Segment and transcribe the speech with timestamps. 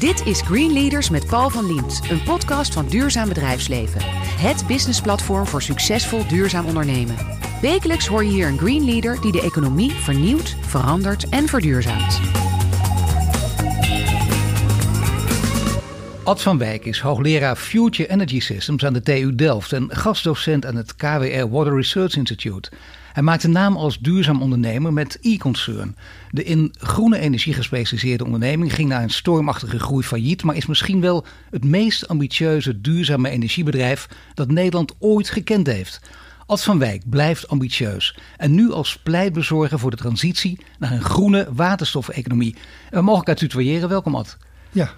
[0.00, 4.00] Dit is Green Leaders met Paul van Liemt, een podcast van Duurzaam Bedrijfsleven.
[4.38, 7.16] Het businessplatform voor succesvol duurzaam ondernemen.
[7.60, 12.20] Wekelijks hoor je hier een Green Leader die de economie vernieuwt, verandert en verduurzaamt.
[16.24, 20.76] Ad van Wijk is hoogleraar Future Energy Systems aan de TU Delft en gastdocent aan
[20.76, 22.70] het KWR Water Research Institute.
[23.12, 25.96] Hij maakt een naam als duurzaam ondernemer met e-concern.
[26.30, 31.00] De in groene energie gespecialiseerde onderneming ging na een stormachtige groei failliet, maar is misschien
[31.00, 36.00] wel het meest ambitieuze duurzame energiebedrijf dat Nederland ooit gekend heeft.
[36.46, 41.48] Ad van Wijk blijft ambitieus en nu als pleitbezorger voor de transitie naar een groene
[41.52, 42.56] waterstofeconomie.
[42.90, 43.88] We mogen elkaar tutoyeren.
[43.88, 44.36] Welkom Ad.
[44.72, 44.90] Ja,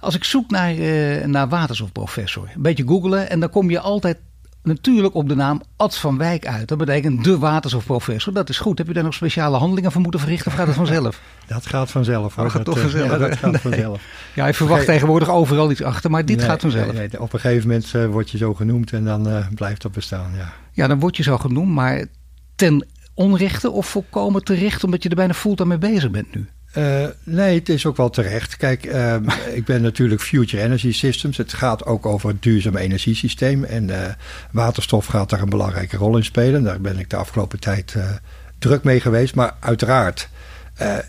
[0.00, 4.18] Als ik zoek naar, eh, naar waterstofprofessor, een beetje googelen en dan kom je altijd
[4.62, 6.68] natuurlijk op de naam Ad van Wijk uit.
[6.68, 8.32] Dat betekent de waterstofprofessor.
[8.32, 8.78] Dat is goed.
[8.78, 11.20] Heb je daar nog speciale handelingen voor moeten verrichten of gaat het vanzelf?
[11.46, 12.34] dat gaat vanzelf.
[12.34, 12.44] hoor.
[12.44, 13.60] Oh, gaat dat, toch eh, vanzelf, Ja, dat gaat Nee.
[13.60, 14.02] vanzelf.
[14.34, 16.92] Ja, je verwacht tegenwoordig overal iets achter, maar dit Nee, gaat vanzelf.
[16.92, 19.92] nee, op een gegeven moment eh, word je zo genoemd en dan eh, blijft dat
[19.92, 20.30] bestaan.
[20.36, 20.52] Ja.
[20.72, 22.04] Ja, dan word je zo genoemd, maar
[22.54, 26.48] ten onrechte of volkomen terecht omdat je er bijna fulltime mee bezig bent nu.
[26.72, 28.56] Eh, nee, het is ook wel terecht.
[28.56, 29.24] Kijk, ehm,
[29.58, 31.36] ik ben natuurlijk Future Energy Systems.
[31.36, 33.64] Het gaat ook over het duurzaam energiesysteem.
[33.64, 34.14] En eh,
[34.50, 36.62] waterstof gaat daar een belangrijke rol in spelen.
[36.62, 38.10] Daar ben ik de afgelopen tijd eh,
[38.58, 39.34] druk mee geweest.
[39.34, 40.28] Maar uiteraard,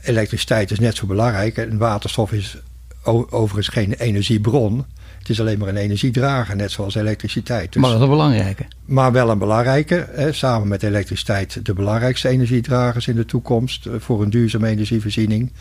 [0.04, 1.58] elektriciteit is net zo belangrijk.
[1.58, 2.58] En waterstof is
[3.04, 4.86] overigens geen energiebron.
[5.22, 7.74] Het is alleen maar een energiedrager, net zoals elektriciteit.
[7.74, 8.66] Dus, Maar dat is een belangrijke.
[8.86, 13.94] maar wel een belangrijke, hè, samen met elektriciteit de belangrijkste energiedragers in de toekomst eh,
[14.00, 15.52] voor een duurzame energievoorziening.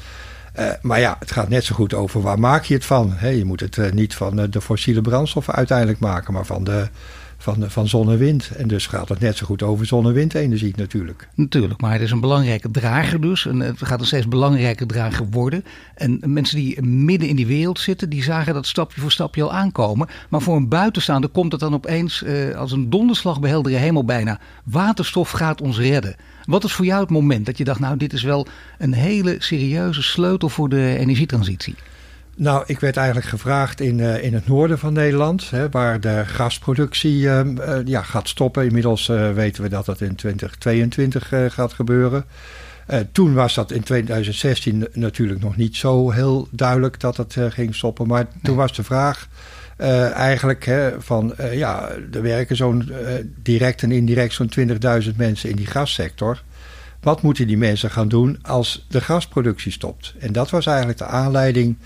[0.52, 3.12] Eh, maar ja, het gaat net zo goed over waar maak je het van.
[3.12, 3.28] Hè?
[3.28, 6.88] Je moet het eh, niet van de fossiele brandstoffen uiteindelijk maken, maar van, de,
[7.40, 8.50] van, van zon en wind.
[8.50, 11.28] En dus gaat het net zo goed over zon- en windenergie natuurlijk.
[11.34, 13.46] Natuurlijk, maar het is een belangrijke drager dus.
[13.46, 15.64] En het gaat een steeds belangrijker drager worden.
[15.94, 19.52] En mensen die midden in die wereld zitten, die zagen dat stapje voor stapje al
[19.52, 20.08] aankomen.
[20.28, 24.04] Maar voor een buitenstaander komt het dan opeens eh, als een donderslag bij heldere hemel
[24.04, 24.38] bijna.
[24.64, 26.16] Waterstof gaat ons redden.
[26.44, 28.46] Wat is voor jou het moment dat je dacht, nou dit is wel
[28.78, 31.74] een hele serieuze sleutel voor de energietransitie?
[32.36, 36.22] Nou, ik werd eigenlijk gevraagd in, eh, in het noorden van Nederland, hè, waar de
[36.26, 38.64] gasproductie eh, eh, ja, gaat stoppen.
[38.64, 42.24] Inmiddels eh, weten we dat dat in 2022 eh, gaat gebeuren.
[43.12, 47.74] Toen was dat in 2016 natuurlijk nog niet zo heel duidelijk dat het eh, ging
[47.74, 48.06] stoppen.
[48.06, 49.28] Maar toen was de vraag
[50.14, 52.92] eigenlijk hè, van, ja, er werken zo'n
[53.42, 54.50] direct en indirect zo'n
[55.02, 56.42] 20.000 mensen in die gassector.
[57.00, 60.14] Wat moeten die mensen gaan doen als de gasproductie stopt?
[60.18, 61.76] En dat was eigenlijk de aanleiding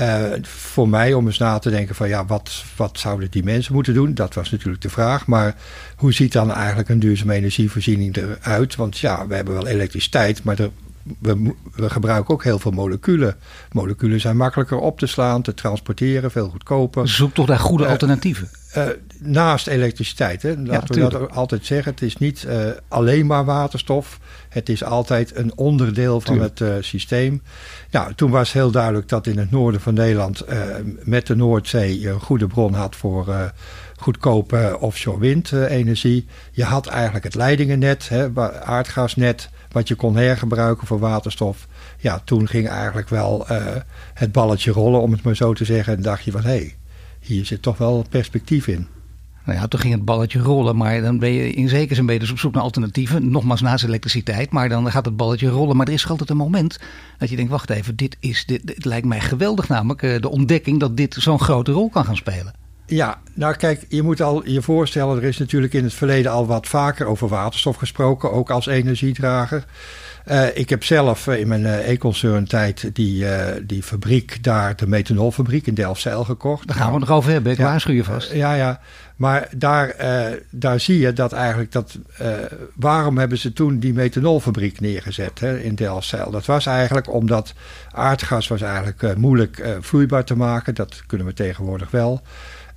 [0.00, 3.74] eh, voor mij om eens na te denken van ja, wat, wat zouden die mensen
[3.74, 4.14] moeten doen?
[4.14, 5.26] Dat was natuurlijk de vraag.
[5.26, 5.54] Maar
[5.96, 8.76] hoe ziet dan eigenlijk een duurzame energievoorziening eruit?
[8.76, 10.70] Want ja, we hebben wel elektriciteit, maar er,
[11.18, 13.36] we, we gebruiken ook heel veel moleculen.
[13.72, 17.08] Moleculen zijn makkelijker op te slaan, te transporteren, veel goedkoper.
[17.08, 18.48] Zoek toch daar goede Eh, alternatieven.
[18.72, 18.86] Eh,
[19.18, 21.92] naast elektriciteit, hè, laten we dat ook altijd zeggen.
[21.92, 22.46] Het is niet
[22.88, 24.18] alleen maar waterstof.
[24.50, 26.58] Het is altijd een onderdeel van Tuurlijk.
[26.58, 27.42] het eh, systeem.
[27.90, 30.58] Nou, toen was heel duidelijk dat in het noorden van Nederland eh,
[31.02, 33.42] met de Noordzee je een goede bron had voor eh,
[33.96, 36.26] goedkope offshore windenergie.
[36.52, 38.28] Je had eigenlijk het leidingennet, hè,
[38.64, 41.66] aardgasnet, wat je kon hergebruiken voor waterstof.
[41.98, 43.46] Ja, toen ging eigenlijk wel
[44.14, 45.96] het balletje rollen, om het maar zo te zeggen.
[45.96, 46.76] En dacht je van, hé, hey,
[47.20, 48.88] hier zit toch wel perspectief in.
[49.44, 52.30] Nou ja, toen ging het balletje rollen, maar dan ben je in zekere zin dus
[52.30, 53.30] op zoek naar alternatieven.
[53.30, 55.76] Nogmaals naast elektriciteit, maar dan gaat het balletje rollen.
[55.76, 56.78] Maar er is altijd een moment
[57.18, 60.02] dat je denkt, wacht even, dit, is, dit, dit lijkt mij geweldig namelijk.
[60.02, 62.52] eh, De ontdekking dat dit zo'n grote rol kan gaan spelen.
[62.90, 66.46] Ja, nou kijk, je moet al je voorstellen, er is natuurlijk in het verleden al
[66.46, 69.64] wat vaker over waterstof gesproken, ook als energiedrager.
[70.24, 73.24] Eh, ik heb zelf eh, in mijn eh, e-concern tijd die,
[73.66, 76.66] die fabriek daar, de methanolfabriek in Delfzijl gekocht.
[76.66, 77.64] Daar gaan we het nog over hebben, ik Ja.
[77.64, 78.32] waarschuw je vast.
[78.32, 78.80] Ja, ja.
[79.16, 79.94] Maar daar,
[80.50, 81.98] daar zie je dat eigenlijk dat.
[82.74, 86.30] waarom hebben ze toen die methanolfabriek neergezet hè, in Delfzijl?
[86.30, 87.54] Dat was eigenlijk omdat
[87.92, 90.74] aardgas was eigenlijk moeilijk vloeibaar te maken.
[90.74, 92.22] Dat kunnen we tegenwoordig wel.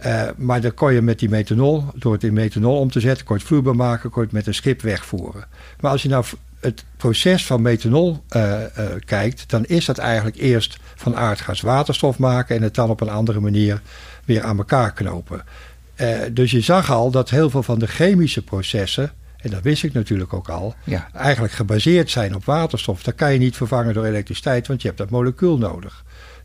[0.03, 3.25] Eh, maar dan kon je met die methanol, door het in methanol om te zetten,
[3.25, 5.45] kon je het vloeibaar maken, kon je het met een schip wegvoeren.
[5.79, 6.25] Maar als je nou
[6.59, 8.69] het proces van methanol eh, eh,
[9.05, 13.09] kijkt, dan is dat eigenlijk eerst van aardgas waterstof maken en het dan op een
[13.09, 13.81] andere manier
[14.25, 15.43] weer aan elkaar knopen.
[16.31, 19.11] Dus je zag al dat heel veel van de chemische processen
[19.43, 21.09] en dat wist ik natuurlijk ook al, Ja.
[21.13, 23.03] eigenlijk gebaseerd zijn op waterstof.
[23.03, 26.03] Dat kan je niet vervangen door elektriciteit, want je hebt dat molecuul nodig.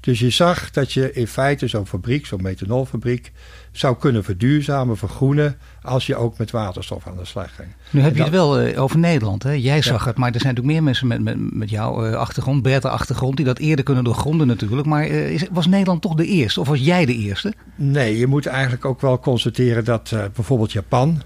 [0.09, 3.33] Dus je zag dat je in feite zo'n fabriek, zo'n methanolfabriek,
[3.73, 7.69] zou kunnen verduurzamen, vergroenen, als je ook met waterstof aan de slag ging.
[7.91, 9.43] Nu heb je het wel eh, over Nederland.
[9.43, 9.53] Hè?
[9.53, 12.63] Jij zag het, maar er zijn natuurlijk meer mensen met, met, met jouw eh, achtergrond,
[12.63, 14.87] Bertha achtergrond, die dat eerder kunnen doorgronden natuurlijk.
[14.87, 16.61] Maar eh, is, was Nederland toch de eerste?
[16.61, 17.53] Of was jij de eerste?
[17.75, 21.23] Nee, je moet eigenlijk ook wel constateren dat bijvoorbeeld Japan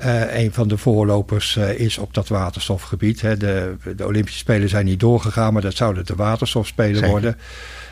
[0.00, 3.20] eh, een van de voorlopers eh, is op dat waterstofgebied.
[3.20, 3.36] Hè.
[3.36, 7.10] De, de Olympische Spelen zijn niet doorgegaan, maar dat zouden de waterstofspelen Zeker.
[7.10, 7.36] worden.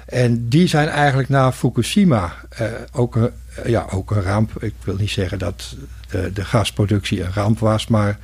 [0.06, 3.30] En die zijn eigenlijk na Fukushima eh, ook, een,
[3.66, 4.62] ja, ook een ramp.
[4.62, 5.76] Ik wil niet zeggen dat
[6.10, 8.18] de, de gasproductie een ramp was, maar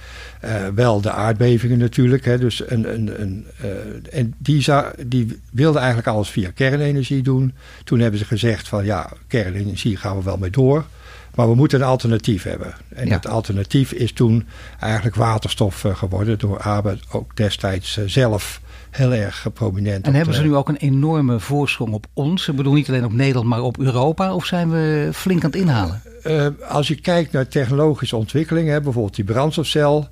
[0.75, 2.25] wel de aardbevingen natuurlijk.
[2.25, 2.38] Hè.
[2.38, 3.46] Dus een, een, een,
[4.12, 7.52] en die, za- die wilden eigenlijk alles via kernenergie doen.
[7.84, 10.84] Toen hebben ze gezegd van ja, kernenergie gaan we wel mee door.
[11.34, 12.75] Maar we moeten een alternatief hebben.
[12.88, 13.12] En Ja.
[13.14, 14.46] het alternatief is toen
[14.81, 16.38] eigenlijk waterstof eh, geworden.
[16.38, 18.60] Door Abe ook destijds eh, zelf
[18.90, 20.06] heel erg prominent.
[20.06, 22.48] En hebben ze nu ook een enorme voorsprong op ons?
[22.48, 24.34] Ik bedoel niet alleen op Nederland, maar op Europa?
[24.34, 26.02] Of zijn we flink aan het inhalen?
[26.22, 30.08] Eh, als je kijkt naar technologische ontwikkelingen, bijvoorbeeld die brandstofcel.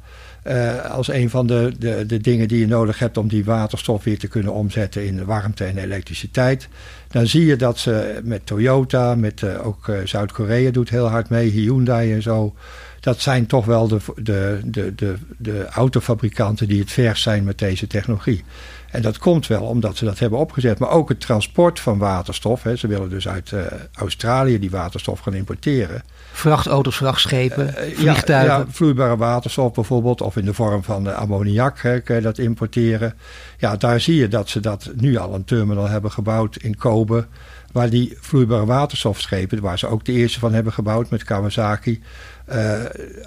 [0.91, 4.19] als een van de, de, de dingen die je nodig hebt om die waterstof weer
[4.19, 6.69] te kunnen omzetten in warmte en elektriciteit.
[7.13, 11.29] Dan zie je dat ze met Toyota, met eh, ook eh, Zuid-Korea doet heel hard
[11.29, 12.55] mee, Hyundai en zo.
[13.01, 17.59] Dat zijn toch wel de, de, de, de, de autofabrikanten die het verst zijn met
[17.59, 18.45] deze technologie.
[18.93, 20.79] En dat komt wel omdat ze dat hebben opgezet.
[20.79, 22.63] Maar ook het transport van waterstof.
[22.63, 23.61] Hè, ze willen dus uit eh,
[23.95, 26.03] Australië die waterstof gaan importeren.
[26.33, 28.53] Vrachtauto's, vrachtschepen, Eh, vliegtuigen.
[28.53, 32.21] Ja, ja, vloeibare waterstof bijvoorbeeld, of in de vorm van eh, ammoniak hè, kun je
[32.21, 33.15] dat importeren.
[33.59, 37.27] Ja, daar zie je dat ze dat nu al een terminal hebben gebouwd in Kobe.
[37.73, 42.03] Waar die vloeibare waterstofschepen, waar ze ook de eerste van hebben gebouwd met Kawasaki,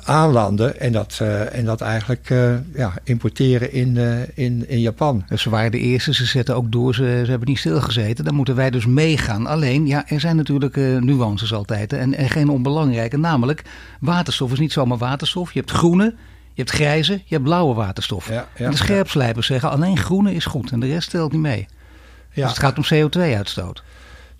[0.04, 0.80] aanlanden.
[0.80, 5.24] En dat, eh, en dat eigenlijk eh, ja, importeren in, eh, in, in Japan.
[5.28, 8.26] Dus ze waren de eerste, ze zetten ook door, ze, ze hebben niet stilgezeten.
[8.26, 9.48] Dan moeten wij dus meegaan.
[9.48, 11.94] Alleen, ja, er zijn natuurlijk eh, nuances altijd.
[11.94, 13.18] En, en geen onbelangrijke.
[13.18, 13.64] Namelijk,
[14.00, 15.54] waterstof is niet zomaar waterstof.
[15.54, 16.04] Je hebt groene,
[16.54, 18.28] je hebt grijze, je hebt blauwe waterstof.
[18.28, 21.42] Ja, ja, en de scherpslijpers zeggen alleen groene is goed en de rest telt niet
[21.42, 21.68] mee.
[22.32, 22.42] Ja.
[22.42, 23.84] Dus het gaat om CO2-uitstoot.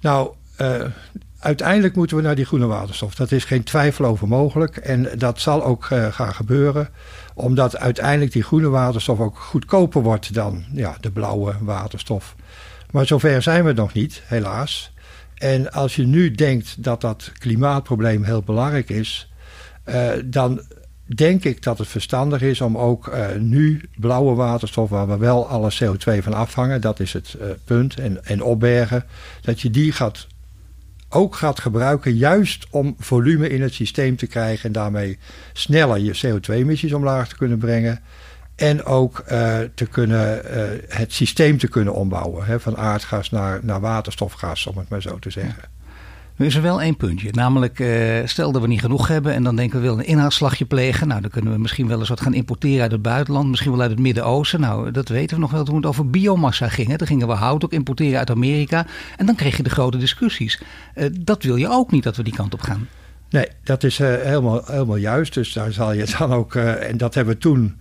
[0.02, 0.86] Nou, eh,
[1.40, 3.16] uiteindelijk moeten we naar die groene waterstof.
[3.16, 4.78] Dat is geen twijfel over mogelijk.
[4.78, 6.90] En dat zal ook eh, gaan gebeuren.
[7.34, 12.36] Omdat uiteindelijk die groene waterstof ook goedkoper wordt dan ja, de blauwe waterstof.
[12.92, 14.94] Maar zover zijn we nog niet, helaas.
[15.36, 19.32] En als je nu denkt dat dat klimaatprobleem heel belangrijk is,
[19.84, 20.62] eh, dan
[21.16, 25.72] denk ik dat het verstandig is om ook nu blauwe waterstof, waar we wel alle
[25.72, 29.06] CO2 van afhangen, dat is het punt, en, en opbergen,
[29.42, 30.28] dat je die gaat,
[31.16, 35.18] ook gaat gebruiken juist om volume in het systeem te krijgen en daarmee
[35.54, 38.00] sneller je CO2-emissies omlaag te kunnen brengen.
[38.56, 42.46] En ook eh, te kunnen, eh, het systeem te kunnen ombouwen.
[42.46, 45.75] Hè, van aardgas naar, naar waterstofgas, om het maar zo te zeggen.
[46.38, 47.30] Nu is er wel één puntje.
[47.32, 50.66] Namelijk, eh, stel dat we niet genoeg hebben en dan denken we willen een inhaalslagje
[50.66, 51.08] plegen.
[51.08, 53.50] Nou, dan kunnen we misschien wel eens wat gaan importeren uit het buitenland.
[53.50, 54.60] Misschien wel uit het Midden-Oosten.
[54.60, 56.88] Nou, dat weten we nog wel toen het over biomassa ging.
[56.88, 57.06] Hè.
[57.06, 58.86] Gingen we hout ook importeren uit Amerika.
[59.18, 60.62] En dan kreeg je de grote discussies.
[60.94, 62.88] Eh, dat wil je ook niet dat we die kant op gaan.
[63.30, 65.34] Nee, dat is eh, helemaal, helemaal juist.
[65.34, 66.56] Dus daar zal je dan ook.
[66.56, 67.76] en dat hebben we toen.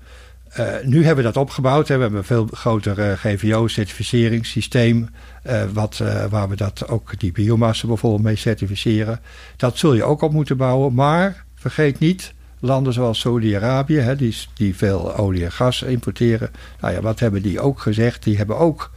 [0.55, 1.89] Eh, nu hebben we dat opgebouwd.
[1.89, 1.95] Hè.
[1.95, 5.09] We hebben een veel groter eh, GVO-certificeringssysteem.
[5.43, 9.21] eh, wat, waar we dat ook die biomassa bijvoorbeeld mee certificeren.
[9.57, 10.95] Dat zul je ook op moeten bouwen.
[10.95, 12.35] Maar vergeet niet.
[12.61, 16.51] Landen zoals Saudi-Arabië, die, die veel olie en gas importeren.
[16.81, 18.23] Nou ja, wat hebben die ook gezegd?
[18.23, 18.91] Die hebben ook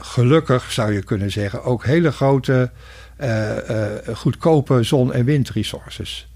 [0.00, 2.70] gelukkig, zou je kunnen zeggen, ook hele grote
[4.12, 6.27] goedkope zon- en windresources.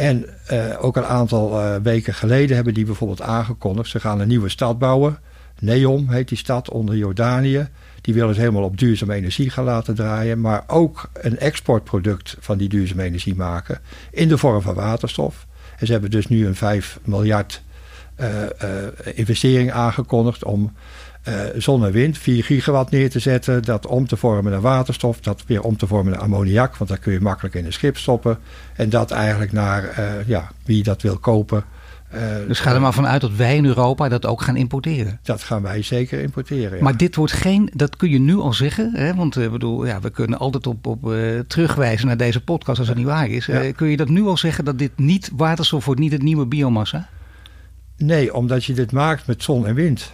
[0.00, 3.88] En eh, ook een aantal eh, weken geleden hebben die bijvoorbeeld aangekondigd...
[3.88, 5.18] ze gaan een nieuwe stad bouwen.
[5.58, 7.68] Neom heet die stad onder Jordanië.
[8.00, 10.40] Die willen ze helemaal op duurzame energie gaan laten draaien...
[10.40, 13.80] maar ook een exportproduct van die duurzame energie maken...
[14.10, 15.46] in de vorm van waterstof.
[15.78, 17.62] En ze hebben dus nu een 5 miljard
[18.14, 18.28] eh,
[19.14, 20.44] investering aangekondigd...
[20.44, 20.72] om
[21.22, 25.20] eh, zon en wind, 4 gigawatt neer te zetten, dat om te vormen naar waterstof,
[25.20, 27.96] dat weer om te vormen naar ammoniak, want dat kun je makkelijk in een schip
[27.96, 28.38] stoppen.
[28.76, 31.64] En dat eigenlijk naar eh, ja, wie dat wil kopen.
[32.08, 35.18] eh, Dus ga er maar vanuit dat wij in Europa dat ook gaan importeren.
[35.22, 36.76] Dat gaan wij zeker importeren.
[36.76, 36.82] ja.
[36.82, 38.92] Maar dit wordt geen, dat kun je nu al zeggen.
[38.94, 39.14] Hè?
[39.14, 41.12] Want eh, bedoel, ja, we kunnen altijd op, op
[41.46, 43.46] terugwijzen naar deze podcast als het niet waar is.
[43.46, 43.72] Ja.
[43.72, 47.08] Kun je dat nu al zeggen dat dit niet waterstof wordt, niet het nieuwe biomassa?
[47.96, 50.12] Nee, omdat je dit maakt met zon en wind.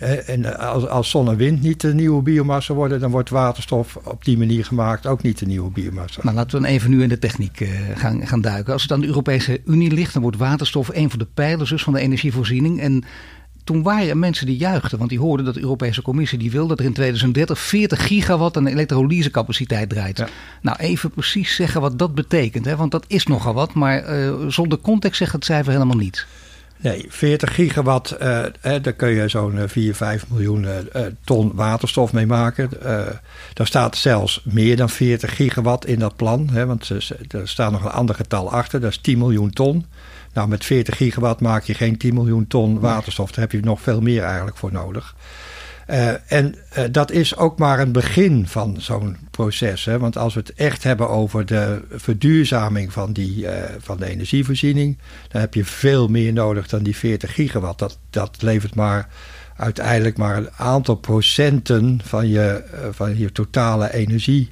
[0.00, 4.24] En als, als zon en wind niet de nieuwe biomassa worden, dan wordt waterstof op
[4.24, 6.20] die manier gemaakt ook niet de nieuwe biomassa.
[6.22, 8.72] Nou, laten we dan even nu in de techniek gaan, gaan duiken.
[8.72, 11.82] Als het aan de Europese Unie ligt, dan wordt waterstof een van de pijlers dus
[11.82, 12.80] van de energievoorziening.
[12.80, 13.04] En
[13.64, 16.66] toen waren er mensen die juichten, want die hoorden dat de Europese Commissie die wil
[16.66, 20.24] dat er in 2030 40 gigawatt aan elektrolysecapaciteit draait.
[20.62, 22.76] Nou, even precies zeggen wat dat betekent, hè?
[22.76, 26.26] want dat is nogal wat, maar uh, zonder context zegt het cijfer helemaal niet.
[26.82, 28.18] Nee, 40 gigawatt, uh,
[28.60, 30.78] daar kun je zo'n 4, 5 miljoen uh,
[31.24, 32.70] ton waterstof mee maken.
[33.52, 36.88] daar staat zelfs meer dan 40 gigawatt in dat plan, hè, want
[37.28, 39.86] er staat nog een ander getal achter, dat is 10 miljoen ton.
[40.32, 43.30] Nou, met 40 gigawatt maak je geen 10 miljoen ton waterstof.
[43.30, 45.14] Daar heb je nog veel meer eigenlijk voor nodig.
[45.90, 49.84] Uh, en uh, dat is ook maar een begin van zo'n proces.
[49.84, 49.98] Hè?
[49.98, 54.98] Want als we het echt hebben over de verduurzaming van, die, uh, van de energievoorziening,
[55.28, 57.78] dan heb je veel meer nodig dan die 40 gigawatt.
[57.78, 59.08] Dat, dat levert maar
[59.56, 64.50] uiteindelijk maar een aantal procenten van je, van je totale energie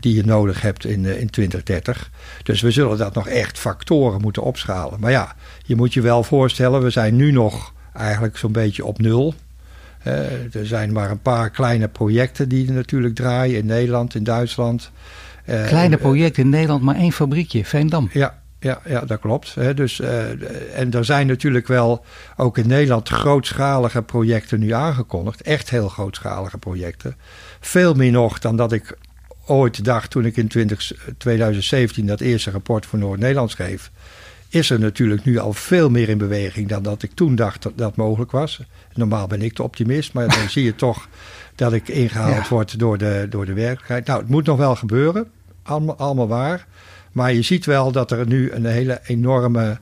[0.00, 2.10] die je nodig hebt in, in 2030.
[2.42, 5.00] Dus we zullen dat nog echt factoren moeten opschalen.
[5.00, 8.98] Maar ja, je moet je wel voorstellen, we zijn nu nog eigenlijk zo'n beetje op
[8.98, 9.34] nul.
[10.52, 14.90] Er zijn maar een paar kleine projecten die natuurlijk draaien in Nederland, in Duitsland.
[15.44, 18.08] Kleine projecten in Nederland, maar één fabriekje, Veendam.
[18.12, 19.54] Ja, ja, ja, dat klopt.
[19.76, 20.00] dus,
[20.74, 22.04] en er zijn natuurlijk wel
[22.36, 25.42] ook in Nederland grootschalige projecten nu aangekondigd.
[25.42, 27.16] Echt heel grootschalige projecten.
[27.60, 28.96] Veel meer nog dan dat ik
[29.46, 33.90] ooit dacht toen ik in 20, 2017 dat eerste rapport voor Noord-Nederland schreef.
[34.48, 37.72] Is er natuurlijk nu al veel meer in beweging dan dat ik toen dacht dat
[37.78, 38.60] dat mogelijk was.
[38.94, 41.08] Normaal ben ik de optimist, maar dan zie je toch
[41.54, 42.48] dat ik ingehaald ja.
[42.48, 44.06] word door de, door de werkelijkheid.
[44.06, 45.30] Nou, het moet nog wel gebeuren,
[45.62, 46.66] allemaal, allemaal waar.
[47.12, 49.78] Maar je ziet wel dat er nu een hele enorme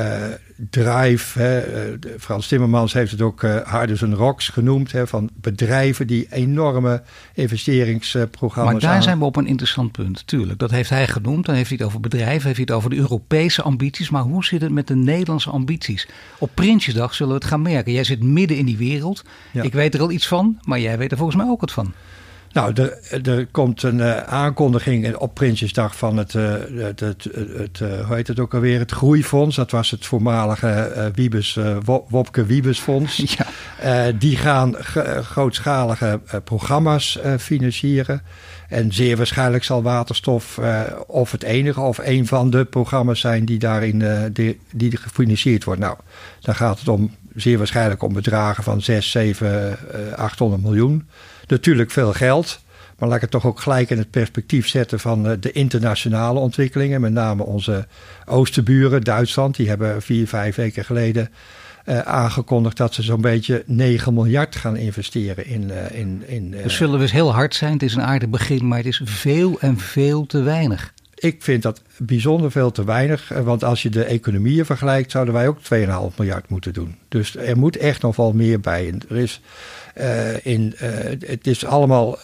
[0.00, 0.22] uh,
[0.70, 1.38] drive.
[1.38, 1.62] Hè,
[2.18, 4.92] Frans Timmermans heeft het ook uh, Harders and Rocks genoemd.
[4.92, 7.02] Hè, van bedrijven die enorme
[7.34, 8.72] investeringsprogramma's.
[8.72, 10.58] Maar daar zijn we op een interessant punt, tuurlijk.
[10.58, 11.46] Dat heeft hij genoemd.
[11.46, 14.10] Dan heeft hij het over bedrijven, heeft hij het over de Europese ambities.
[14.10, 16.08] Maar hoe zit het met de Nederlandse ambities?
[16.38, 17.92] Op Prinsjesdag zullen we het gaan merken.
[17.92, 19.24] Jij zit midden in die wereld.
[19.50, 19.62] Ja.
[19.62, 21.92] Ik weet er al iets van, maar jij weet er volgens mij ook wat van.
[22.52, 27.80] Nou, er, er komt een uh, aankondiging op Prinsjesdag van het, uh, het, het, het
[27.82, 29.56] uh, hoe heet het ook alweer, het Groeifonds.
[29.56, 31.58] Dat was het voormalige Wiebes,
[32.08, 33.22] Wopke Wiebesfonds.
[33.82, 34.12] Ja.
[34.12, 34.74] die gaan
[35.22, 38.22] grootschalige programma's financieren.
[38.68, 40.60] En zeer waarschijnlijk zal waterstof
[41.06, 45.80] of het enige of een van de programma's zijn die daarin die, die gefinancierd wordt.
[45.80, 45.96] Nou,
[46.40, 49.78] dan gaat het om zeer waarschijnlijk om bedragen van 6, 7,
[50.16, 51.08] 800 miljoen
[51.46, 52.60] natuurlijk veel geld.
[52.98, 56.38] Maar laat ik het toch ook gelijk in het perspectief zetten van eh, de internationale
[56.38, 57.00] ontwikkelingen.
[57.00, 57.86] Met name onze
[58.24, 59.56] oosterburen, Duitsland.
[59.56, 61.30] Die hebben vier, vijf weken geleden
[61.86, 65.62] uh, aangekondigd dat ze zo'n beetje 9 miljard gaan investeren in.
[65.62, 67.72] Uh, in, in dus zullen we eens heel hard zijn.
[67.72, 70.92] Het is een aardig begin, maar het is veel en veel te weinig.
[71.22, 73.28] Ik vind dat bijzonder veel te weinig.
[73.28, 76.96] Want als je de economieën vergelijkt, zouden wij ook 2,5 miljard moeten doen.
[77.08, 78.94] Dus er moet echt nog wel meer bij.
[79.08, 79.40] Er is
[79.98, 80.88] uh, in, uh,
[81.26, 82.18] het is allemaal,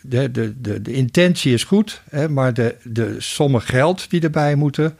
[0.00, 4.54] de, de, de, de intentie is goed, hè, maar de, de sommen geld die erbij
[4.54, 4.96] moeten,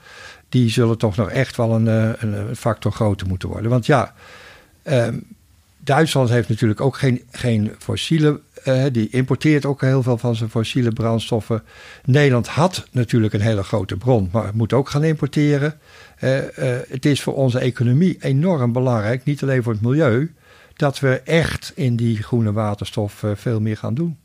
[0.49, 3.69] die zullen toch nog echt wel een, eh, een factor groter moeten worden.
[3.69, 4.13] Want ja,
[4.83, 5.23] um,
[5.77, 10.49] Duitsland heeft natuurlijk ook geen, geen fossiele, uh, die importeert ook heel veel van zijn
[10.49, 11.63] fossiele brandstoffen.
[12.05, 15.79] Nederland had natuurlijk een hele grote bron, maar moet ook gaan importeren.
[16.23, 16.43] Uh, uh,
[16.89, 20.33] het is voor onze economie enorm belangrijk, niet alleen voor het milieu,
[20.75, 24.17] dat we echt in die groene waterstof veel meer gaan doen.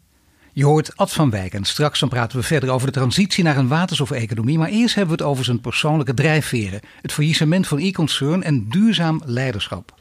[0.52, 3.56] Je hoort Ad van Wijk en straks dan praten we verder over de transitie naar
[3.56, 4.58] een waterstofeconomie.
[4.58, 9.22] Maar eerst hebben we het over zijn persoonlijke drijfveren, het faillissement van e-concern en duurzaam
[9.24, 9.94] leiderschap.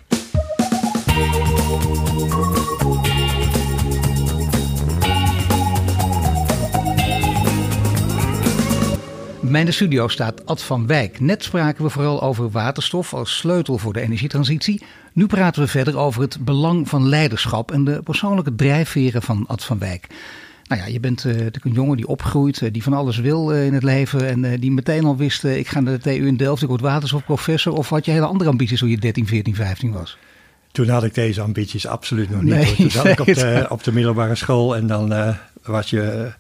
[9.52, 11.20] Bij de studio staat Ad van Wijk.
[11.20, 14.84] Net spraken we vooral over waterstof als sleutel voor de energietransitie.
[15.14, 19.64] Nu praten we verder over het belang van leiderschap en de persoonlijke drijfveren van Ad
[19.64, 20.08] van Wijk.
[20.68, 23.66] Nou ja, je bent uh, een jongen die opgroeit, uh, die van alles wil uh,
[23.66, 24.28] in het leven.
[24.28, 27.74] En die meteen al wist, ik ga naar de TU in Delft, ik word waterstofprofessor.
[27.74, 30.18] Of had je hele andere ambities toen je 13, 14, 15 was?
[30.72, 32.54] Toen had ik deze ambities absoluut nog niet.
[32.54, 36.32] Nee, toen zat ik op de, op de middelbare school en dan was je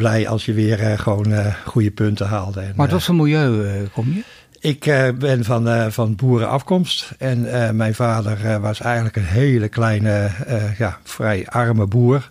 [0.00, 2.60] blij als je weer uh, gewoon uh, goede punten haalde.
[2.60, 4.22] En, maar wat voor milieu kom je?
[4.60, 4.84] Ik
[5.18, 10.30] ben van, van boerenafkomst en mijn vader was eigenlijk een hele kleine,
[10.78, 12.30] ja, vrij arme boer.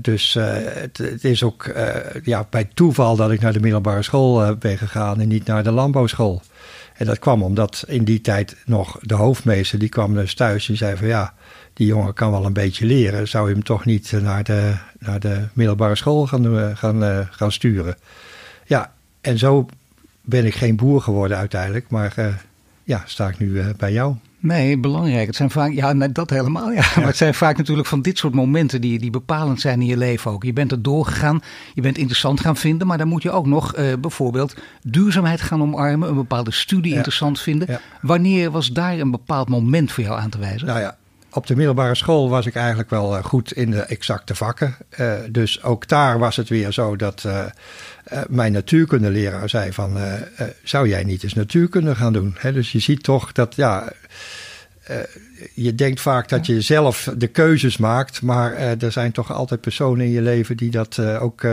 [0.00, 1.72] dus het, het, is ook
[2.22, 5.70] ja, bij toeval dat ik naar de middelbare school ben gegaan en niet naar de
[5.70, 6.42] landbouwschool.
[6.96, 10.76] En dat kwam omdat in die tijd nog de hoofdmeester, die kwam dus thuis en
[10.76, 11.34] zei van ja,
[11.76, 13.28] die jongen kan wel een beetje leren.
[13.28, 17.96] Zou je hem toch niet naar de, naar de middelbare school gaan, gaan, gaan sturen?
[18.66, 19.66] Ja, en zo
[20.20, 22.14] ben ik geen boer geworden uiteindelijk, maar
[22.84, 24.16] ja, sta ik nu bij jou.
[24.46, 25.26] Nee, belangrijk.
[25.26, 26.70] Het zijn vaak, ja, dat helemaal.
[26.70, 26.84] Ja.
[26.96, 29.96] Maar het zijn vaak natuurlijk van dit soort momenten die, die bepalend zijn in je
[29.96, 30.44] leven ook.
[30.44, 31.42] Je bent er doorgegaan,
[31.74, 35.62] je bent interessant gaan vinden, maar dan moet je ook nog eh, bijvoorbeeld duurzaamheid gaan
[35.62, 37.80] omarmen, een bepaalde studie interessant vinden.
[38.02, 40.66] Wanneer was daar een bepaald moment voor jou aan te wijzen?
[40.66, 40.96] Nou ja,
[41.36, 44.76] op de middelbare school was ik eigenlijk wel eh, goed in de exacte vakken.
[44.98, 47.44] Uh, dus ook daar was het weer zo dat uh,
[48.28, 49.98] mijn natuurkundeleraar zei van...
[50.62, 52.36] zou jij niet eens natuurkunde gaan doen?
[52.52, 53.92] Dus je ziet toch dat ja,
[54.90, 54.96] uh,
[55.54, 59.60] je denkt vaak dat je zelf de keuzes maakt, maar uh, er zijn toch altijd
[59.60, 61.46] personen in je leven die dat uh, ook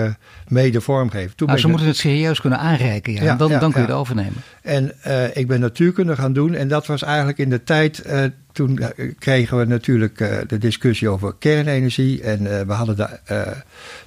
[0.48, 1.36] mede vormgeven.
[1.36, 3.24] Toen nou, ze moeten het serieus kunnen aanreiken, ja.
[3.24, 4.42] ja dan, ja, dan kun je het overnemen.
[4.62, 4.94] En
[5.34, 8.04] ik ben natuurkunde gaan doen en dat was eigenlijk in de tijd,
[8.52, 8.80] toen
[9.20, 13.08] kregen we natuurlijk de discussie over kernenergie en we hadden de,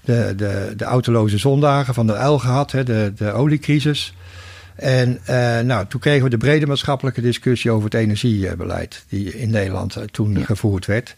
[0.04, 4.14] de, de, de autoloze zondagen van de uil gehad, hè, de, de oliecrisis.
[4.76, 9.50] En uh, nou, toen kregen we de brede maatschappelijke discussie over het energiebeleid, die in
[9.50, 10.44] Nederland uh, toen ja.
[10.44, 11.16] gevoerd werd.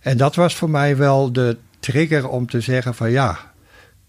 [0.00, 3.38] En dat was voor mij wel de trigger om te zeggen van ja,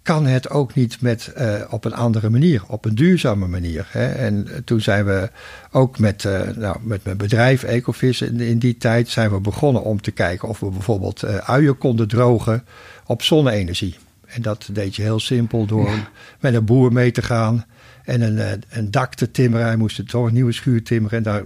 [0.01, 3.87] kan het ook niet met, uh, op een andere manier, op een duurzame manier.
[3.89, 4.11] Hè?
[4.11, 5.29] En toen zijn we
[5.71, 10.01] ook met, nou, met mijn bedrijf Ecovis in, in, die tijd zijn we begonnen om
[10.01, 12.63] te kijken of we bijvoorbeeld uien konden drogen
[13.05, 13.95] op zonne-energie.
[14.25, 16.09] En dat deed je heel simpel door ja.
[16.39, 17.65] met een boer mee te gaan
[18.03, 19.65] en een, eh, een dak te timmeren.
[19.65, 21.17] Hij moest toch een nieuwe schuur timmeren.
[21.17, 21.43] En daar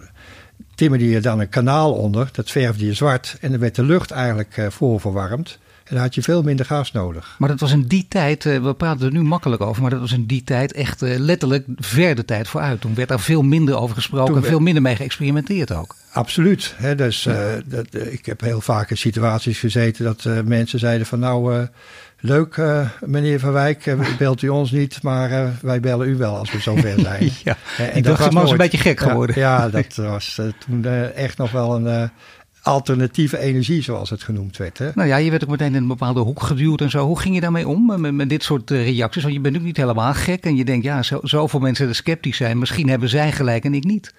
[0.75, 2.29] timmerde je dan een kanaal onder.
[2.31, 3.37] Dat verfde je zwart.
[3.41, 5.59] En dan werd de lucht eigenlijk uh, voorverwarmd.
[5.85, 7.35] En dan had je veel minder gas nodig.
[7.37, 9.99] Maar dat was in die tijd, uh, we praten er nu makkelijk over, maar dat
[9.99, 12.81] was in die tijd echt uh, letterlijk ver de tijd vooruit.
[12.81, 15.95] Toen werd daar veel minder over gesproken en veel minder mee geëxperimenteerd ook.
[16.11, 16.73] Absoluut.
[16.77, 17.61] Hè, dus, ja.
[17.65, 21.67] dat, ik heb heel vaak in situaties gezeten dat mensen zeiden van nou
[22.19, 22.61] Leuk,
[22.99, 26.99] meneer Van Wijk, belt u ons niet, maar wij bellen u wel als we zover
[26.99, 27.31] zijn.
[27.43, 29.39] ja, en dat was nooit, een beetje gek geworden.
[29.39, 32.11] Ja, ja dat was toen echt nog wel een
[32.65, 34.77] alternatieve energie, zoals het genoemd werd.
[34.77, 34.89] Hè?
[34.95, 37.05] Nou ja, je werd ook meteen in een bepaalde hoek geduwd en zo.
[37.05, 39.21] Hoe ging je daarmee om, met, met dit soort reacties?
[39.21, 41.95] Want je bent ook niet helemaal gek en je denkt, ja, zo, zoveel mensen er
[41.95, 42.57] sceptisch zijn.
[42.57, 44.13] Misschien hebben zij gelijk en ik niet.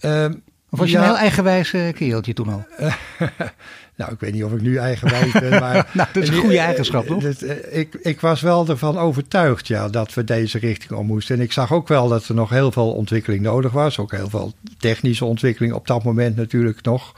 [0.00, 2.66] Um, of was je een heel eigenwijs kereltje toen al?
[3.96, 5.74] Nou, ik weet niet of ik nu eigenwijs ben, maar...
[5.92, 7.24] nou, dat is een goede eigenschap, toch?
[7.24, 11.36] Eh, ik, ik was wel ervan overtuigd, ja, dat we deze richting om moesten.
[11.36, 13.98] En ik zag ook wel dat er nog heel veel ontwikkeling nodig was.
[13.98, 17.14] Ook heel veel technische ontwikkeling op dat moment natuurlijk nog.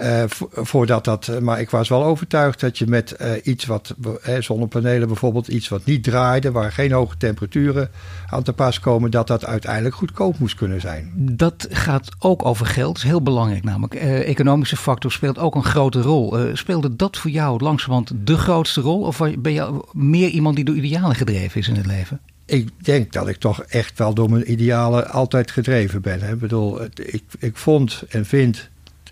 [0.00, 3.94] Uh, voordat dat, eh, maar ik was wel overtuigd dat je met uh, iets wat,
[4.38, 7.90] zonnepanelen bijvoorbeeld, iets wat niet draaide, waar geen hoge temperaturen
[8.30, 11.12] aan te pas komen, dat dat uiteindelijk goedkoop moest kunnen zijn.
[11.16, 13.94] Dat gaat ook over geld, dat is heel belangrijk namelijk.
[13.94, 16.36] economische factor speelt ook een grote rol.
[16.52, 20.76] speelde dat voor jou langzamerhand de grootste rol, of ben je meer iemand die door
[20.76, 22.20] idealen gedreven is in het leven?
[22.46, 26.20] ik denk dat ik toch echt wel door mijn idealen altijd gedreven ben.
[26.20, 26.32] Hè.
[26.32, 28.68] Ik bedoel, ik, ik vond en vind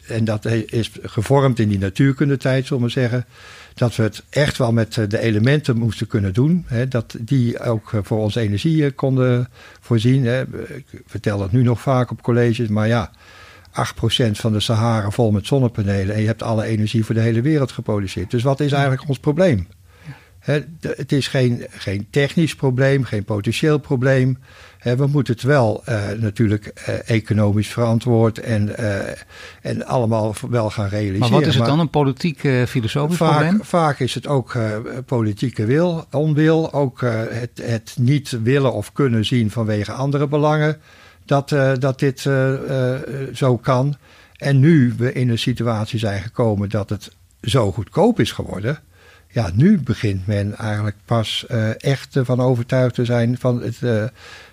[0.08, 3.24] en dat is gevormd in die natuurkundetijd, zullen we zeggen.
[3.74, 6.64] Dat we het echt wel met eh, de elementen moesten kunnen doen.
[6.66, 9.48] Hè, dat die ook eh, voor onze energie eh, konden
[9.80, 10.24] voorzien.
[10.24, 10.42] Hè.
[10.74, 13.10] Ik vertel dat nu nog vaak op colleges, maar ja.
[13.70, 17.40] 8% van de Sahara vol met zonnepanelen en je hebt alle energie voor de hele
[17.40, 18.30] wereld geproduceerd.
[18.30, 19.66] Dus wat is eigenlijk ons probleem?
[20.80, 24.38] het is geen, geen technisch probleem, geen potentieel probleem
[24.84, 28.98] we moeten het wel uh, natuurlijk uh, economisch verantwoord en, uh,
[29.62, 31.20] en allemaal wel gaan realiseren.
[31.20, 33.64] Maar wat is het dan, een politiek filosofisch vaak, probleem?
[33.64, 34.58] Vaak is het ook
[35.06, 40.80] politieke wil, onwil, ook het, het niet willen of kunnen zien vanwege andere belangen
[41.24, 42.20] dat, dat dit
[43.32, 43.96] zo kan.
[44.36, 48.78] En nu we in een situatie zijn gekomen dat het zo goedkoop is geworden
[49.34, 54.04] ja, nu begint men eigenlijk pas uh, echt ervan overtuigd te zijn van het, uh,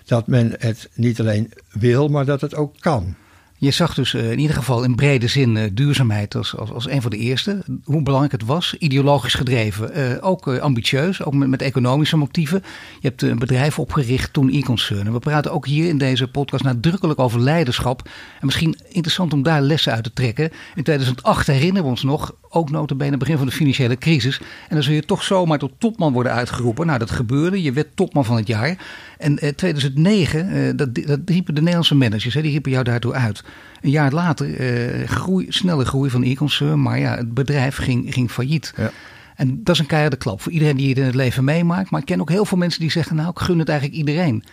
[0.04, 3.14] dat men het niet alleen wil, maar dat het ook kan.
[3.56, 7.02] Je zag dus uh, in ieder geval in brede zin duurzaamheid als, als, als een
[7.02, 7.64] van de eerste.
[7.84, 10.22] Hoe belangrijk het was, ideologisch gedreven.
[10.22, 12.62] ook ambitieus, ook met, met, economische motieven.
[13.00, 15.12] Je hebt een bedrijf opgericht toen e-concern.
[15.12, 18.08] We praten ook hier in deze podcast nadrukkelijk over leiderschap.
[18.40, 20.50] En misschien interessant om daar lessen uit te trekken.
[20.74, 24.38] In 2008 herinneren we ons nog, ook notabene begin van de financiële crisis.
[24.38, 26.86] En dan zul je toch zomaar tot topman worden uitgeroepen.
[26.86, 27.62] Nou, dat gebeurde.
[27.62, 28.76] Je werd topman van het jaar.
[29.18, 33.12] En eh, 2009, eh, dat, dat riepen de Nederlandse managers, hè, die riepen jou daartoe
[33.12, 33.44] uit.
[33.80, 36.82] Een jaar later, eh, groei, snelle groei van e-concern.
[36.82, 38.74] Maar ja, het bedrijf ging, ging failliet.
[38.76, 38.90] Ja.
[39.36, 41.90] En dat is een keiharde klap voor iedereen die het in het leven meemaakt.
[41.90, 44.44] Maar ik ken ook heel veel mensen die zeggen, nou, ik gun het eigenlijk iedereen.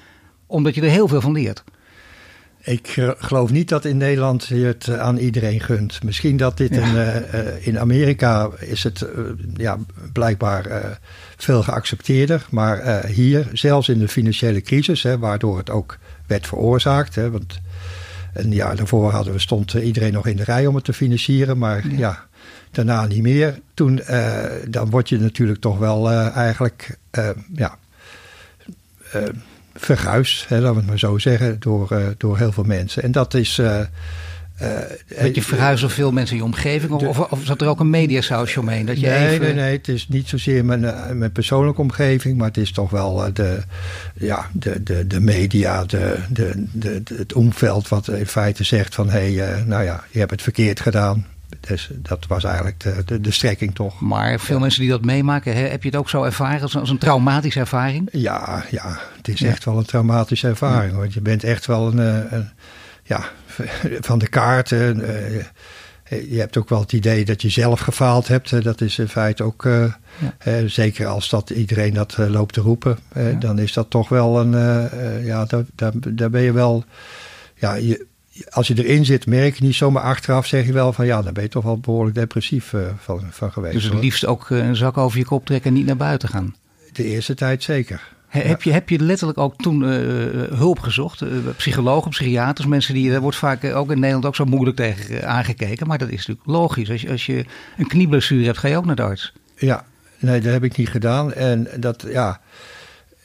[0.47, 1.63] Omdat je er heel veel van leert.
[2.61, 6.03] Ik geloof niet dat in Nederland je het aan iedereen gunt.
[6.03, 6.81] Misschien dat dit ja.
[6.81, 9.05] in, in Amerika is het
[9.55, 9.77] ja,
[10.13, 10.97] blijkbaar
[11.37, 12.45] veel geaccepteerder.
[12.49, 17.15] Maar hier, zelfs in de financiële crisis, hè, waardoor het ook werd veroorzaakt.
[17.15, 17.59] Hè, want
[18.33, 21.57] een jaar daarvoor hadden we, stond iedereen nog in de rij om het te financieren.
[21.57, 22.25] Maar ja,
[22.71, 23.59] daarna niet meer.
[23.73, 24.01] Toen,
[24.67, 26.97] dan word je natuurlijk toch wel eigenlijk
[27.53, 27.77] ja,
[29.79, 33.03] verguisd, hè, laten we het maar zo zeggen, door, uh, door heel veel mensen.
[33.03, 33.57] En dat is.
[33.57, 33.79] Uh,
[35.21, 36.91] dat je verhuist door veel mensen in je omgeving?
[36.91, 38.85] Of, of, zat er ook een mediasausje omheen?
[38.85, 39.45] Dat je nee, even...
[39.45, 39.77] nee, nee.
[39.77, 40.81] Het is niet zozeer mijn,
[41.17, 43.59] mijn persoonlijke omgeving, maar het is toch wel de,
[44.13, 49.09] ja, de, de, de media, de, de, de, het omveld wat in feite zegt van
[49.09, 51.25] hé, hey, nou ja, je hebt het verkeerd gedaan.
[51.59, 54.01] Dus dat was eigenlijk de, de, de strekking toch.
[54.01, 56.89] Maar veel mensen die dat meemaken, hè, heb je het ook zo ervaren als, als
[56.89, 58.09] een traumatische ervaring?
[58.11, 60.95] Ja, ja het is echt wel een traumatische ervaring.
[60.95, 62.49] Want je bent echt wel een, eh, een
[63.03, 63.23] ja,
[64.09, 64.99] van de kaarten.
[64.99, 68.63] Uh, je hebt ook wel het idee dat je zelf gefaald hebt.
[68.63, 70.67] Dat is in feite ook, ja.
[70.67, 73.31] zeker als dat iedereen dat loopt te roepen, ja.
[73.31, 74.51] dan is dat toch wel een,
[75.25, 76.83] ja, daar, daar, daar ben je wel,
[77.55, 78.07] ja, je,
[78.49, 81.33] als je erin zit, merk je niet zomaar achteraf, zeg je wel van ja, dan
[81.33, 83.73] ben je toch wel behoorlijk depressief uh, van, van geweest.
[83.73, 86.55] Dus het liefst ook een zak over je kop trekken en niet naar buiten gaan?
[86.91, 88.17] De eerste tijd zeker.
[88.27, 89.89] He, heb, je, heb je letterlijk ook toen uh,
[90.57, 91.21] hulp gezocht?
[91.21, 95.27] Uh, psychologen, psychiaters, mensen die, daar wordt vaak ook in Nederland ook zo moeilijk tegen
[95.27, 95.87] aangekeken.
[95.87, 96.89] Maar dat is natuurlijk logisch.
[96.89, 97.45] Als je, als je
[97.77, 99.33] een knieblessure hebt, ga je ook naar de arts.
[99.55, 99.85] Ja,
[100.19, 101.33] nee, dat heb ik niet gedaan.
[101.33, 102.41] En dat, ja,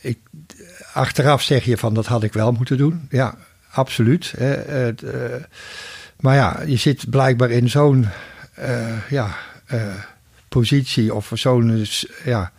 [0.01, 0.19] ik,
[0.93, 3.07] achteraf zeg je van dat had ik wel moeten doen.
[3.11, 3.35] Ja,
[3.75, 4.35] absoluut.
[4.37, 4.93] Hè.
[5.05, 5.43] Uh,
[6.21, 8.07] maar ja, je zit blijkbaar in zo'n
[8.59, 9.37] uh, ja,
[10.49, 11.87] positie of zo'n
[12.25, 12.53] ja,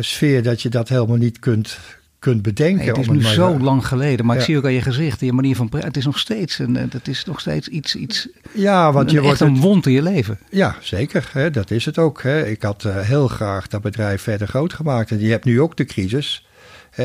[0.00, 1.78] sfeer dat je dat helemaal niet kunt,
[2.18, 2.78] kunt bedenken.
[2.78, 4.40] Nee, het is nu zo lang geleden, maar ja.
[4.40, 6.74] ik zie ook aan je gezicht, je manier van praten, het is nog steeds, een,
[6.74, 10.02] het is nog steeds iets, iets ja, want je een, wordt een wond in je
[10.02, 10.38] leven.
[10.50, 11.28] Ja, zeker.
[11.32, 12.22] Hè, dat is het ook.
[12.22, 12.46] Hè.
[12.46, 15.84] Ik had heel graag dat bedrijf verder groot gemaakt en je hebt nu ook de
[15.84, 16.44] crisis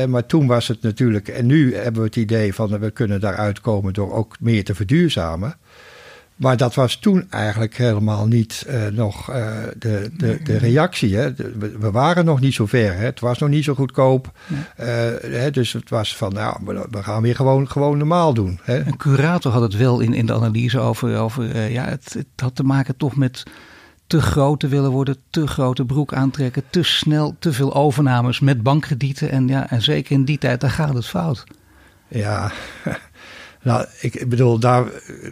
[0.08, 3.60] maar toen was het natuurlijk, en nu hebben we het idee van we kunnen daaruit
[3.60, 5.56] komen door ook meer te verduurzamen.
[6.36, 11.16] Maar dat was toen eigenlijk helemaal niet uh, nog uh, de, de, de reactie.
[11.16, 11.34] Hè.
[11.34, 12.94] De, we waren nog niet zo ver.
[12.94, 13.04] Hè.
[13.04, 14.32] Het was nog niet zo goedkoop.
[14.50, 14.86] Uh,
[15.20, 16.56] hè, dus het was van, nou,
[16.90, 18.58] we gaan weer gewoon, gewoon normaal doen.
[18.62, 18.78] Hè.
[18.78, 22.54] Een curator had het wel in, in de analyse over, over ja, het, het had
[22.54, 23.42] te maken toch met
[24.06, 28.62] te groot te willen worden, te grote broek aantrekken, te snel, te veel overnames met
[28.62, 29.30] bankkredieten.
[29.30, 31.44] En, ja, en zeker in die tijd, daar gaat het fout.
[32.08, 32.52] Ja,
[33.62, 34.84] nou, ik bedoel, daar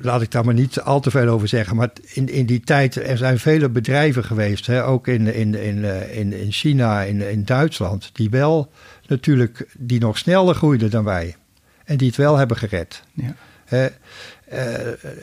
[0.03, 1.77] laat ik daar maar niet al te veel over zeggen.
[1.77, 5.85] Maar in, in die tijd, er zijn vele bedrijven geweest, hè, ook in, in, in,
[6.11, 8.73] in, in China, in, in Duitsland, die wel
[9.07, 11.37] natuurlijk, die nog sneller groeiden dan wij.
[11.85, 13.03] En die het wel hebben gered.
[13.13, 13.35] Ja.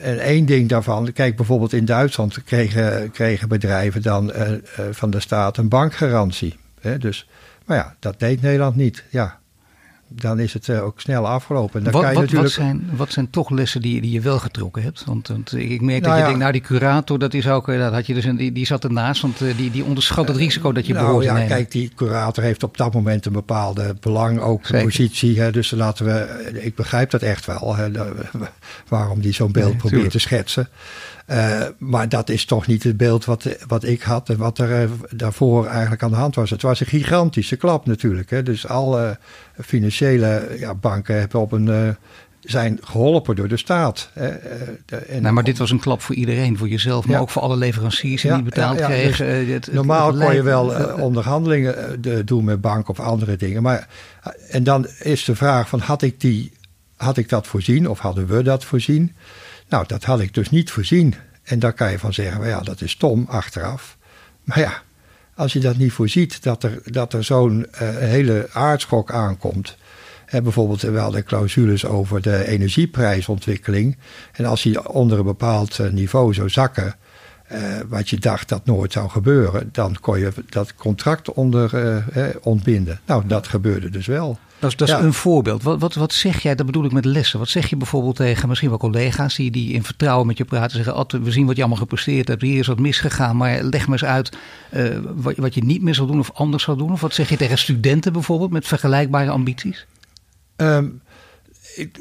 [0.02, 4.56] En één ding daarvan, kijk bijvoorbeeld in Duitsland kregen, kregen bedrijven dan uh, uh,
[4.90, 6.56] van de staat een bankgarantie.
[6.80, 6.98] Hè?
[6.98, 7.28] Dus,
[7.64, 9.04] maar ja, dat deed Nederland niet.
[9.10, 9.38] Ja,
[10.14, 11.84] dan is het ook snel afgelopen.
[11.84, 12.56] Dan wat, kan je wat, natuurlijk...
[12.56, 15.04] wat, zijn, wat zijn toch lessen die, die je wel getrokken hebt?
[15.04, 16.24] Want, want ik merk nou dat je ja.
[16.24, 19.22] denkt, nou die curator, dat is ook, dat had je dus die, die zat ernaast,
[19.22, 21.48] want die, die onderschat het risico dat je nou, behoort ja, nemen.
[21.48, 25.40] Kijk, die curator heeft op dat moment een bepaalde belang, ook positie.
[25.40, 27.90] Hè, dus laten we, ik begrijp dat echt wel, hè,
[28.88, 30.12] waarom die zo'n beeld nee, probeert tuurlijk.
[30.12, 30.68] te schetsen.
[31.30, 34.82] Uh, maar dat is toch niet het beeld wat, wat ik had en wat er
[34.82, 36.50] uh, daarvoor eigenlijk aan de hand was.
[36.50, 38.30] Het was een gigantische klap natuurlijk.
[38.30, 38.42] Hè.
[38.42, 39.18] Dus alle
[39.64, 40.01] financiële
[40.58, 41.88] ja, banken hebben op een, uh,
[42.40, 44.10] zijn geholpen door de staat.
[45.08, 47.20] En nou, maar dit was een klap voor iedereen, voor jezelf, maar ja.
[47.20, 49.26] ook voor alle leveranciers die ja, betaald ja, kregen.
[49.26, 53.62] Dus het, normaal het, kon je wel onderhandelingen doen met banken of andere dingen.
[53.62, 53.88] Maar,
[54.48, 56.52] en dan is de vraag van had ik, die,
[56.96, 59.14] had ik dat voorzien of hadden we dat voorzien?
[59.68, 61.14] Nou, dat had ik dus niet voorzien.
[61.42, 63.96] En daar kan je van zeggen, well, ja, dat is stom achteraf.
[64.44, 64.82] Maar ja,
[65.34, 69.76] als je dat niet voorziet, dat er, dat er zo'n uh, hele aardschok aankomt.
[70.32, 73.96] Bijvoorbeeld wel de clausules over de energieprijsontwikkeling.
[74.32, 76.94] En als die onder een bepaald uh, niveau zou zakken,
[77.52, 82.04] uh, wat je dacht dat nooit zou gebeuren, dan kon je dat contract onder
[82.42, 83.00] ontbinden.
[83.06, 84.38] Nou, dat gebeurde dus wel.
[84.62, 85.00] Dat is, dat is ja.
[85.00, 85.62] een voorbeeld.
[85.62, 87.38] Wat, wat, wat zeg jij, dat bedoel ik met lessen.
[87.38, 90.76] Wat zeg je bijvoorbeeld tegen misschien wel collega's die, die in vertrouwen met je praten.
[90.76, 92.42] Zeggen, Ad, we zien wat je allemaal gepresteerd hebt.
[92.42, 93.36] Hier is wat misgegaan.
[93.36, 94.36] Maar leg me eens uit
[94.72, 96.92] uh, wat, wat je niet meer zal doen of anders zal doen.
[96.92, 99.86] Of wat zeg je tegen studenten bijvoorbeeld met vergelijkbare ambities?
[100.56, 101.00] Um,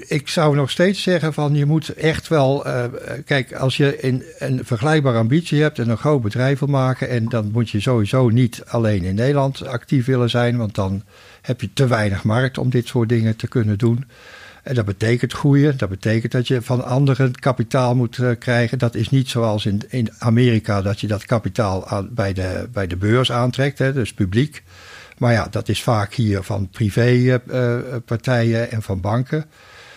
[0.07, 2.67] ik, zou nog steeds zeggen van je moet echt wel...
[2.67, 2.83] Uh,
[3.25, 7.09] kijk, als je in, een vergelijkbare ambitie hebt en een groot bedrijf wil maken...
[7.09, 10.57] en dan moet je sowieso niet alleen in Nederland actief willen zijn...
[10.57, 11.03] want dan
[11.41, 14.05] heb je te weinig markt om dit soort dingen te kunnen doen.
[14.63, 15.77] En dat betekent groeien.
[15.77, 18.79] Dat betekent dat je van anderen kapitaal moet uh, krijgen.
[18.79, 22.87] Dat is niet zoals in, in Amerika dat je dat kapitaal aan, bij, de, bij
[22.87, 24.63] de beurs aantrekt, hè, dus publiek.
[25.21, 29.45] Maar ja, dat is vaak hier van privépartijen uh, en van banken.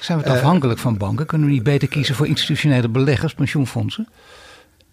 [0.00, 1.26] Zijn we afhankelijk van banken?
[1.26, 4.08] Kunnen we niet beter kiezen voor institutionele beleggers, pensioenfondsen?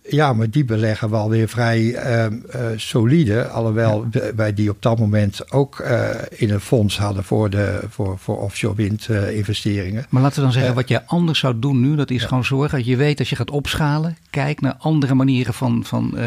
[0.01, 2.31] Ja, maar die beleggen wel weer vrij uh, uh,
[2.75, 3.47] solide.
[3.47, 4.35] Alhoewel ja.
[4.35, 8.41] wij die op dat moment ook uh, in een fonds hadden voor, de, voor, voor
[8.41, 10.05] offshore windinvesteringen.
[10.09, 12.27] maar laten we dan zeggen, wat je anders zou doen nu, dat is ja.
[12.27, 14.17] gewoon zorgen dat je weet dat je gaat opschalen.
[14.29, 16.17] Kijk naar andere manieren van, van,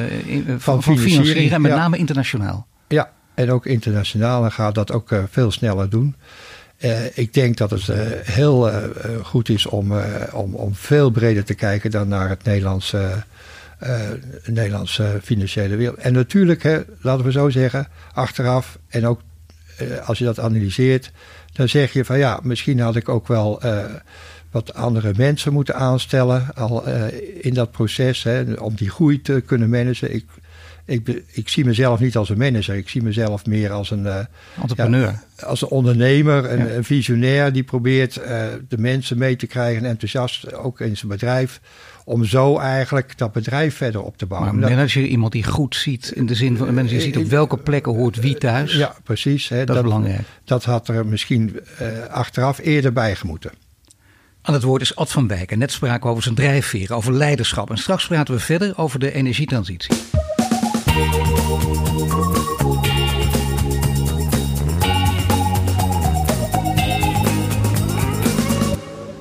[0.58, 1.76] van, van, en met ja.
[1.76, 2.66] name internationaal.
[2.88, 6.16] Ja, en ook internationaal en gaat dat ook veel sneller doen.
[6.78, 8.70] Uh, ik denk dat het uh, heel
[9.22, 9.92] goed is om,
[10.32, 13.24] om, om veel breder te kijken dan naar het Nederlandse,
[14.44, 15.98] Nederlandse financiële wereld.
[15.98, 19.20] En natuurlijk, hè, laten we zo zeggen, achteraf en ook
[20.04, 21.10] als je dat analyseert,
[21.52, 23.62] dan zeg je van ja, misschien had ik ook wel
[24.50, 26.88] wat andere mensen moeten aanstellen al
[27.40, 30.14] in dat proces hè, om die groei te kunnen managen.
[30.14, 30.26] Ik,
[30.86, 32.74] ik, ik, zie mezelf niet als een manager.
[32.74, 34.18] Ik zie mezelf meer als een uh,
[34.60, 35.22] entrepreneur.
[35.36, 36.72] Ja, als een ondernemer, een, ja.
[36.72, 41.10] een visionair die probeert uh, de mensen mee te krijgen en enthousiast ook in zijn
[41.10, 41.60] bedrijf.
[42.04, 44.58] Om zo eigenlijk dat bedrijf verder op te bouwen.
[44.58, 47.58] Maar manager, iemand die goed ziet in de zin van een manager ziet op welke
[47.58, 48.74] plekken hoort wie thuis.
[48.74, 49.48] Ja, precies.
[49.48, 50.26] Hè, dat, dat, is belangrijk.
[50.44, 53.50] Dat had er misschien uh, achteraf eerder bij gemoeten.
[54.42, 55.52] Aan het woord is Ad van Wijk.
[55.52, 57.70] En net spraken we over zijn drijfveer, over leiderschap.
[57.70, 59.94] En straks praten we verder over de energietransitie.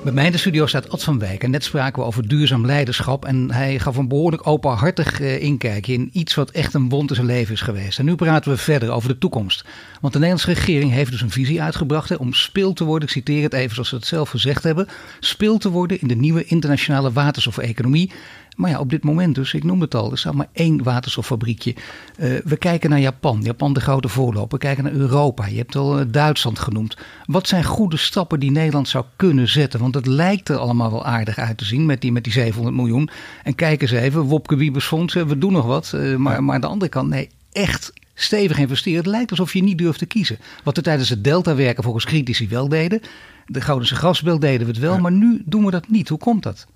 [0.04, 2.66] Bij mij in de studio staat Ad van Wijk en net spraken we over duurzaam
[2.66, 3.24] leiderschap.
[3.24, 7.14] En hij gaf een behoorlijk openhartig uh, inkijkje in iets wat echt een wond in
[7.14, 7.98] zijn leven is geweest.
[7.98, 9.64] En nu praten we verder over de toekomst.
[10.00, 13.42] Want de Nederlandse regering heeft dus een visie uitgebracht om speel te worden, ik citeer
[13.42, 14.88] het even zoals ze het zelf gezegd hebben,
[15.20, 18.12] speel te worden in de nieuwe internationale waterstofeconomie.
[18.54, 21.74] Maar ja, op dit moment dus, ik noem het al, er staat maar één waterstoffabriekje.
[22.18, 24.58] Uh, we kijken naar Japan, Japan de grote voorloper.
[24.58, 26.96] We kijken naar Europa, je hebt al Duitsland genoemd.
[27.26, 29.80] Wat zijn goede stappen die Nederland zou kunnen zetten?
[29.80, 32.76] Want het lijkt er allemaal wel aardig uit te zien met die, met die 700
[32.76, 33.08] miljoen.
[33.42, 35.92] En kijk eens even, Wopke Wiebes Fonds, we doen nog wat.
[35.94, 38.98] Uh, maar, maar aan de andere kant, nee, echt stevig investeren.
[38.98, 40.38] Het lijkt alsof je niet durft te kiezen.
[40.64, 43.00] Wat er tijdens het Delta-werken volgens critici wel deden.
[43.46, 45.00] De Goudense Grasbeeld deden we het wel, ja.
[45.00, 46.08] maar nu doen we dat niet.
[46.08, 46.66] Hoe komt dat?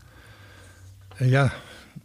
[1.19, 1.53] Ja,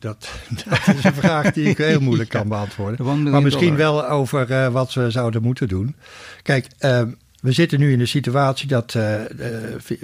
[0.04, 0.30] dat,
[0.70, 3.30] dat, is een vraag die ik heel moeilijk kan beantwoorden.
[3.32, 5.96] Maar misschien wel over uh, wat we zouden moeten doen.
[6.42, 7.02] Kijk, uh,
[7.42, 9.16] we zitten nu in de situatie dat uh,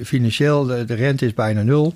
[0.04, 1.96] financieel de, de, rente is bijna nul.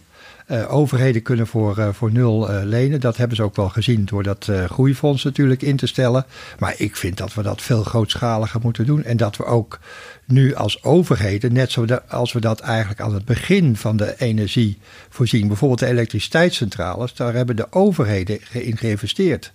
[0.68, 3.00] Overheden kunnen voor, voor nul lenen.
[3.00, 6.26] Dat hebben ze ook wel gezien door dat groeifonds natuurlijk in te stellen.
[6.60, 9.04] Maar ik vind dat we dat veel grootschaliger moeten doen.
[9.04, 9.80] En dat we ook
[10.26, 14.78] nu als overheden, net zoals we dat eigenlijk aan het begin van de energie
[15.10, 19.54] voorzien, bijvoorbeeld de elektriciteitscentrales, daar hebben de overheden in geïnvesteerd.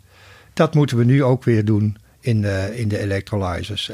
[0.53, 3.91] Dat moeten we nu ook weer doen in de, in de electrolyzers.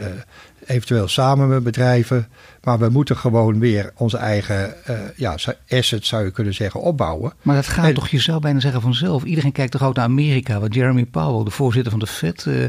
[0.66, 2.28] Eventueel samen met bedrijven,
[2.62, 5.36] maar we moeten gewoon weer onze eigen uh, ja,
[5.68, 7.32] assets, zou je kunnen zeggen, opbouwen.
[7.42, 9.24] Maar dat gaat en, toch, je zou bijna zeggen vanzelf.
[9.24, 12.64] Iedereen kijkt toch ook naar Amerika, wat Jeremy Powell, de voorzitter van de Fed, uh,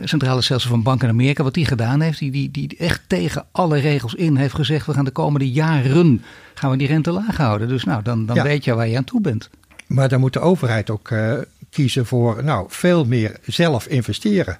[0.00, 3.44] centrale stelsel van Bank in Amerika, wat die gedaan heeft, die, die, die echt tegen
[3.52, 6.22] alle regels in heeft gezegd, we gaan de komende jaren
[6.54, 7.68] gaan we die rente laag houden.
[7.68, 8.42] Dus nou, dan, dan ja.
[8.42, 9.50] weet je waar je aan toe bent.
[9.86, 11.32] Maar dan moet de overheid ook uh,
[11.70, 14.58] kiezen voor nou, veel meer zelf investeren.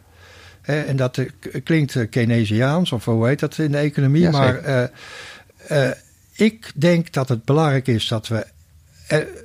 [0.68, 1.28] En dat uh,
[1.64, 4.22] klinkt Keynesiaans, of hoe heet dat in de economie.
[4.22, 4.90] Ja, maar
[6.36, 8.46] ik denk dat het belangrijk is dat we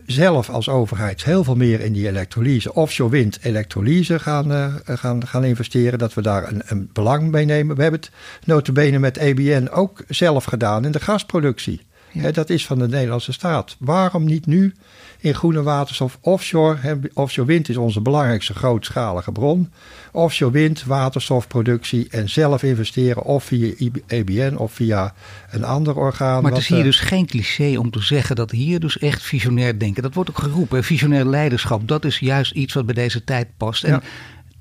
[0.06, 5.28] zelf als overheid heel veel meer in die elektrolyse, offshore wind elektrolyse gaan, uh, gaan,
[5.28, 6.00] gaan investeren.
[6.00, 7.76] Dat we daar een, een, belang mee nemen.
[7.76, 8.12] We hebben het
[8.46, 11.82] notabene met EBN ook zelf gedaan in de gasproductie.
[12.19, 13.76] He, dat is van de Nederlandse staat.
[13.80, 14.73] Waarom niet nu
[15.19, 16.78] in groene waterstof offshore?
[16.80, 19.71] He, offshore wind is onze belangrijkste grootschalige bron.
[20.12, 23.73] Offshore wind, waterstofproductie en zelf investeren of via
[24.08, 25.13] EBN of via
[25.52, 26.41] een ander orgaan.
[26.41, 29.80] Maar het is hier dus geen cliché om te zeggen dat hier dus echt visionair
[29.80, 30.04] denken.
[30.04, 30.84] Dat wordt ook geroepen.
[30.84, 33.84] Visionair leiderschap, dat is juist iets wat bij deze tijd past.
[33.84, 34.02] En ja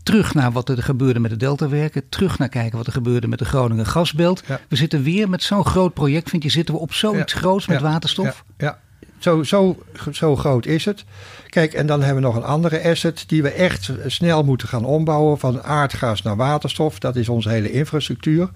[0.03, 2.09] terug naar wat er gebeurde met de Deltawerken.
[2.09, 4.43] Terug naar kijken wat er gebeurde met de Groningen gasbelt.
[4.47, 4.61] Ja.
[4.69, 6.31] We zitten weer met zo'n groot project.
[6.31, 7.39] Vind je, zitten we op zoiets ja.
[7.39, 7.85] groots met ja.
[7.85, 8.45] waterstof?
[8.59, 8.79] Ja,
[9.19, 11.05] Zo, zo, zo groot is het.
[11.49, 14.85] Kijk, en dan hebben we nog een andere asset die we echt snel moeten gaan
[14.85, 15.39] ombouwen.
[15.39, 16.99] Van aardgas naar waterstof.
[16.99, 18.51] Dat is onze hele infrastructuur.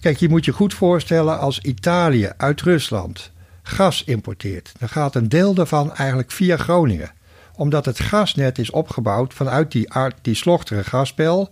[0.00, 4.72] Kijk, je moet je goed voorstellen als Italië uit Rusland gas importeert.
[4.78, 7.10] Dan gaat een deel daarvan eigenlijk via Groningen
[7.56, 9.88] omdat het gasnet is opgebouwd vanuit die,
[10.22, 11.50] die slochtere gaspel.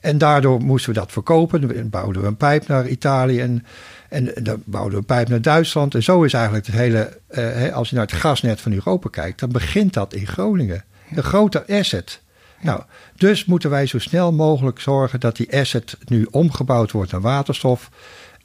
[0.00, 1.60] En daardoor moesten we dat verkopen.
[1.60, 3.64] Dan bouwden we een pijp naar Italië en,
[4.08, 5.94] en dan bouwden we een pijp naar Duitsland.
[5.94, 9.40] En zo is eigenlijk het hele, uh, als je naar het gasnet van Europa kijkt,
[9.40, 10.84] dan begint dat in Groningen.
[11.14, 12.20] Een grote asset.
[12.60, 12.82] Nou,
[13.16, 17.90] dus moeten wij zo snel mogelijk zorgen dat die asset nu omgebouwd wordt naar waterstof.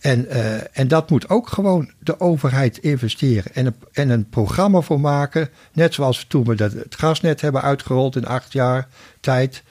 [0.03, 3.53] En, uh, en dat moet ook gewoon de overheid investeren.
[3.53, 5.49] En een, en een programma voor maken.
[5.73, 8.87] Net zoals toen we dat, het gasnet hebben uitgerold in acht jaar
[9.19, 9.63] tijd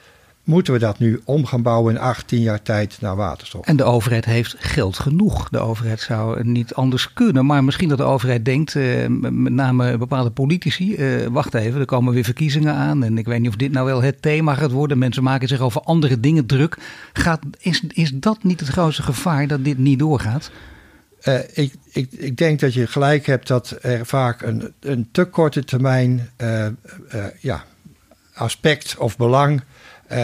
[0.43, 3.65] moeten we dat nu om gaan bouwen in 18 jaar tijd naar waterstof.
[3.65, 5.49] En de overheid heeft geld genoeg.
[5.49, 7.45] De overheid zou niet anders kunnen.
[7.45, 11.85] Maar misschien dat de overheid denkt, eh, met name bepaalde politici, eh, wacht even, er
[11.85, 13.03] komen weer verkiezingen aan.
[13.03, 14.97] En ik weet niet of dit nou wel het thema gaat worden.
[14.97, 16.77] Mensen maken zich over andere dingen druk.
[17.13, 20.51] Gaat, is, is dat niet het grootste gevaar dat dit niet doorgaat?
[21.27, 25.25] Uh, ik, ik, ik, denk dat je gelijk hebt dat er vaak een, een te
[25.25, 27.63] korte termijn uh, uh, ja,
[28.33, 29.61] aspect of belang
[30.11, 30.17] uh,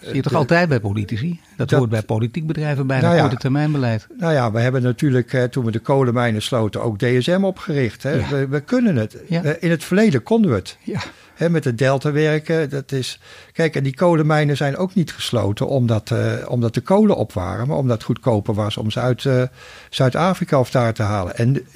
[0.00, 1.40] Zie je toch altijd bij politici?
[1.56, 4.06] Dat, hoort bij politiek bedrijven bij nou ja, korte termijnbeleid.
[4.18, 8.02] Nou ja, we hebben natuurlijk toen we de kolenmijnen sloten ook DSM opgericht.
[8.02, 8.28] Hè?
[8.28, 9.14] We, we, kunnen het.
[9.60, 10.76] in het verleden konden we het.
[10.80, 11.00] Ja.
[11.34, 12.70] Hè, met het delta werken.
[12.70, 13.20] Dat is,
[13.52, 16.12] kijk, en die kolenmijnen zijn ook niet gesloten omdat,
[16.46, 17.68] omdat de kolen op waren.
[17.68, 19.26] Maar omdat het goedkoper was om ze uit
[19.90, 21.36] Zuid-Afrika of daar te halen.
[21.36, 21.66] En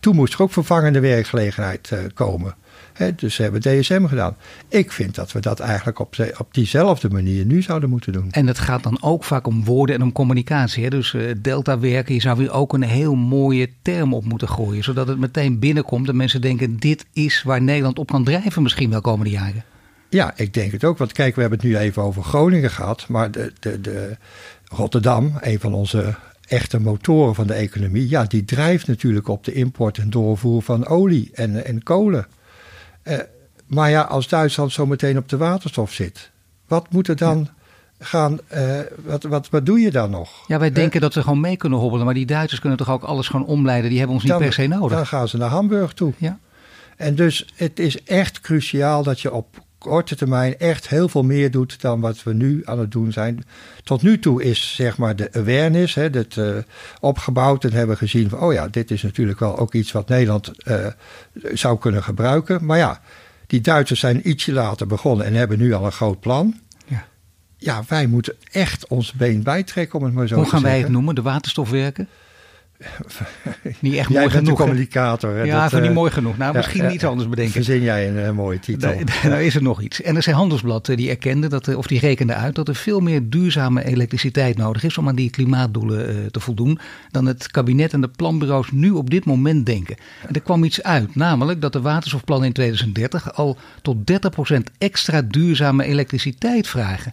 [0.00, 2.54] toen moest er ook vervangende werkgelegenheid komen
[3.16, 4.36] dus ze hebben DSM gedaan.
[4.68, 8.30] Ik vind dat we dat eigenlijk op, op diezelfde manier nu zouden moeten doen.
[8.30, 10.84] En het gaat dan ook vaak om woorden en om communicatie.
[10.84, 10.90] Hè?
[10.90, 14.84] Dus uh, delta werken, je zou weer ook een heel mooie term op moeten gooien.
[14.84, 18.90] Zodat het meteen binnenkomt en mensen denken dit is waar Nederland op kan drijven misschien
[18.90, 19.64] wel komende jaren.
[20.08, 20.98] Ja, ik denk het ook.
[20.98, 23.08] Want kijk, we hebben het nu even over Groningen gehad.
[23.08, 24.16] Maar de, de, de
[24.64, 26.14] Rotterdam, een van onze
[26.46, 30.86] echte motoren van de economie, ja, die drijft natuurlijk op de import en doorvoer van
[30.86, 32.26] olie en, en kolen.
[33.04, 33.18] Uh,
[33.66, 36.30] maar ja, als Duitsland zo meteen op de waterstof zit,
[36.66, 37.48] wat moet er dan
[37.98, 40.30] gaan, uh, wat, wat, wat doe je dan nog?
[40.46, 43.02] Ja, wij denken dat ze gewoon mee kunnen hobbelen, maar die Duitsers kunnen toch ook
[43.02, 44.96] alles gewoon omleiden, die hebben ons niet per se nodig.
[44.96, 46.12] Dan gaan ze naar Hamburg toe.
[46.16, 46.38] Ja.
[46.96, 51.50] En dus het is echt cruciaal dat je op korte termijn echt heel veel meer
[51.50, 53.44] doet dan wat we nu aan het doen zijn.
[53.84, 56.56] Tot nu toe is zeg maar de awareness, hè, dat uh,
[57.00, 60.52] opgebouwd en hebben gezien van, oh ja, dit is natuurlijk wel ook iets wat Nederland
[60.64, 60.86] uh,
[61.52, 62.64] zou kunnen gebruiken.
[62.64, 63.00] Maar ja,
[63.46, 66.54] die Duitsers zijn ietsje later begonnen en hebben nu al een groot plan.
[66.86, 67.04] Ja,
[67.56, 70.68] ja wij moeten echt ons been bijtrekken om het maar zo Hoe te zeggen.
[70.68, 71.14] Hoe gaan wij het noemen?
[71.14, 72.08] De waterstofwerken?
[73.80, 74.58] Niet echt mooi genoeg.
[74.58, 75.34] communicator.
[75.34, 75.42] Hè?
[75.42, 76.36] Ja, dat, van niet uh, mooi genoeg.
[76.36, 77.52] Nou, misschien ja, iets anders bedenken.
[77.52, 78.94] Verzin jij een uh, mooie titel.
[79.22, 80.00] Nou is er nog iets.
[80.00, 84.56] NRC Handelsblad die erkende, dat, of die rekende uit, dat er veel meer duurzame elektriciteit
[84.56, 86.78] nodig is om aan die klimaatdoelen uh, te voldoen,
[87.10, 89.96] dan het kabinet en de planbureaus nu op dit moment denken.
[90.26, 93.96] En er kwam iets uit, namelijk dat de waterstofplannen in 2030 al tot
[94.56, 97.12] 30% extra duurzame elektriciteit vragen.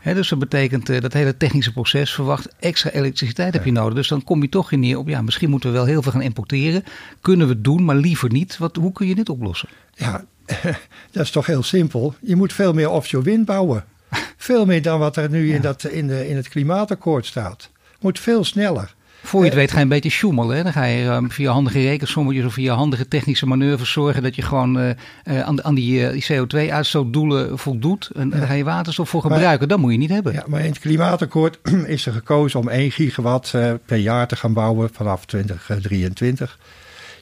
[0.00, 3.94] He, dus dat betekent dat hele technische proces verwacht extra elektriciteit heb je nodig.
[3.94, 6.12] Dus dan kom je toch in neer op, ja, misschien moeten we wel heel veel
[6.12, 6.84] gaan importeren.
[7.20, 8.58] Kunnen we doen, maar liever niet.
[8.58, 9.68] Wat, hoe kun je dit oplossen?
[9.94, 10.24] Ja,
[11.12, 12.14] dat is toch heel simpel.
[12.20, 13.84] Je moet veel meer offshore wind bouwen.
[14.36, 15.54] veel meer dan wat er nu ja.
[15.54, 17.70] in, dat, in, de, in het klimaatakkoord staat.
[18.00, 18.94] Moet veel sneller.
[19.22, 20.64] Voor je het weet ga je een beetje sjoemelen.
[20.64, 24.42] Dan ga je um, via handige rekensommetjes of via handige technische manoeuvres zorgen dat je
[24.42, 24.88] gewoon uh,
[25.24, 28.10] uh, aan, aan, die, uh, die CO2-uitstootdoelen voldoet.
[28.14, 28.36] En ja.
[28.36, 29.58] daar ga je waterstof voor gebruiken.
[29.58, 30.32] Maar, dat moet je niet hebben.
[30.32, 33.54] Ja, maar in het klimaatakkoord is er gekozen om 1 gigawatt
[33.86, 36.58] per jaar te gaan bouwen vanaf 2023.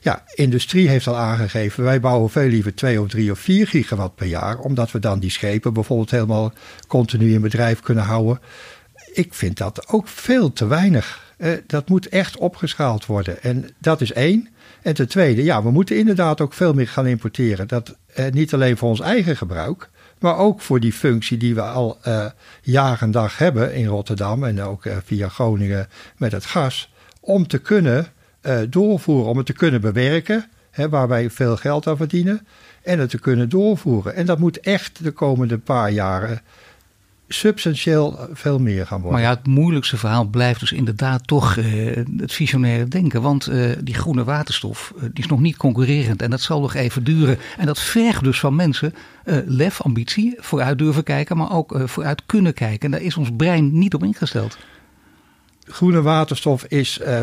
[0.01, 4.15] Ja, industrie heeft al aangegeven, wij bouwen veel liever 2 of 3 of 4 gigawatt
[4.15, 4.57] per jaar.
[4.57, 6.53] Omdat we dan die schepen bijvoorbeeld helemaal
[6.87, 8.39] continu in bedrijf kunnen houden.
[9.13, 11.28] Ik vind dat ook veel te weinig.
[11.39, 13.43] Uh, dat moet echt opgeschaald worden.
[13.43, 14.47] En dat is één.
[14.81, 17.67] En ten tweede, ja, we moeten inderdaad ook veel meer gaan importeren.
[17.67, 21.61] Dat uh, niet alleen voor ons eigen gebruik, maar ook voor die functie die we
[21.61, 22.25] al uh,
[22.61, 26.93] jaar en dag hebben in Rotterdam en ook via Groningen met het gas.
[27.19, 28.07] Om te kunnen
[28.69, 32.47] doorvoeren, om het te kunnen bewerken, hè, waar wij veel geld aan verdienen.
[32.83, 34.15] En het te kunnen doorvoeren.
[34.15, 36.41] En dat moet echt de komende paar jaren
[37.29, 39.19] substantieel veel meer gaan worden.
[39.19, 43.21] Maar ja, het moeilijkste verhaal blijft dus inderdaad toch uh, het visionaire denken.
[43.21, 46.73] Want uh, die groene waterstof uh, die is nog niet concurrerend en dat zal nog
[46.73, 47.37] even duren.
[47.57, 48.93] En dat vergt dus van mensen
[49.45, 52.79] lef, ambitie, vooruit durven kijken, maar ook vooruit kunnen kijken.
[52.79, 54.57] En daar is ons brein niet op ingesteld
[55.71, 57.21] groene waterstof is uh,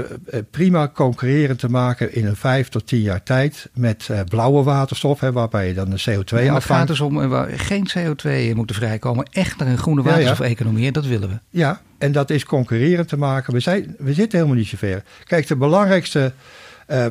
[0.51, 5.21] prima concurrerend te maken in een vijf tot tien jaar tijd met uh, blauwe waterstof,
[5.21, 6.53] hè, waarbij je dan de CO2 afvangt.
[6.53, 10.87] Het gaat dus om waar geen CO2 moet vrijkomen, echt naar een groene waterstof-economie, ja,
[10.87, 10.93] ja.
[10.93, 11.39] dat willen we.
[11.51, 13.53] Ja, en dat is concurrerend te maken.
[13.53, 15.03] We, zijn, we zitten helemaal niet zo ver.
[15.25, 16.33] Kijk, de belangrijkste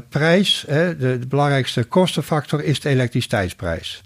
[0.09, 4.03] prijs, hè, de, de belangrijkste kostenfactor is de elektriciteitsprijs.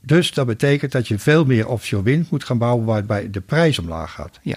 [0.00, 3.78] Dus dat betekent dat je veel meer offshore wind moet gaan bouwen, waarbij de prijs
[3.78, 4.38] omlaag gaat.
[4.42, 4.56] Ja.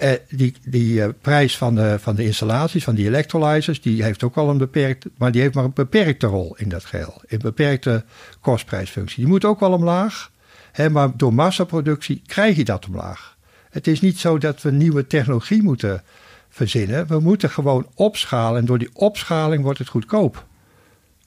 [0.00, 4.22] Eh, die die eh, prijs van de, van de installaties, van die electrolyzers, die heeft
[4.22, 7.22] ook al een beperkte, maar die heeft maar een beperkte rol in dat geheel.
[7.26, 8.04] Een beperkte
[8.40, 9.18] kostprijsfunctie.
[9.18, 10.30] Die moet ook wel omlaag,
[10.72, 13.36] hè, maar door massaproductie krijg je dat omlaag.
[13.70, 16.02] Het is niet zo dat we nieuwe technologie moeten
[16.48, 17.06] verzinnen.
[17.06, 20.46] We moeten gewoon opschalen en door die opschaling wordt het goedkoop.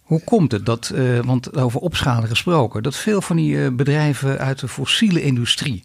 [0.01, 4.39] Hoe komt het dat, uh, want over opschalen gesproken, dat veel van die uh, bedrijven
[4.39, 5.84] uit de fossiele industrie,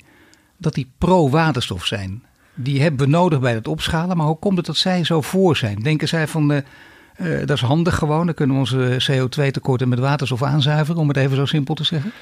[0.56, 2.26] dat die pro-waterstof zijn?
[2.60, 5.56] Die hebben we nodig bij het opschalen, maar hoe komt het dat zij zo voor
[5.56, 5.82] zijn?
[5.82, 10.42] Denken zij van, uh, dat is handig gewoon, dan kunnen we onze CO2-tekorten met waterstof
[10.42, 12.12] aanzuiveren, om het even zo simpel te zeggen?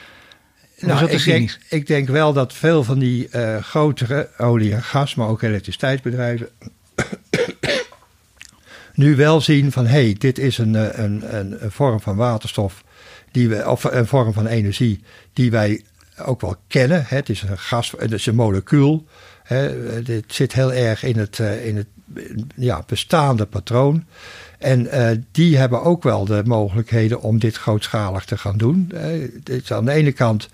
[0.80, 3.28] Nou, ik, denk, ik denk wel dat veel van die
[3.60, 6.48] grotere olie en gas, maar ook elektriciteitsbedrijven
[8.94, 12.84] nu wel zien van hé, hey, dit is een, een, een, een, vorm van waterstof,
[13.30, 15.82] die we, of een vorm van energie die wij
[16.24, 17.04] ook wel kennen.
[17.06, 19.06] Het is een gas, het is een molecuul.
[20.04, 21.86] Dit zit heel erg in het, in het
[22.56, 24.04] ja, bestaande patroon.
[24.58, 28.92] En uh, die hebben ook wel de mogelijkheden om dit grootschalig te gaan doen.
[28.94, 30.48] Uh, aan de ene kant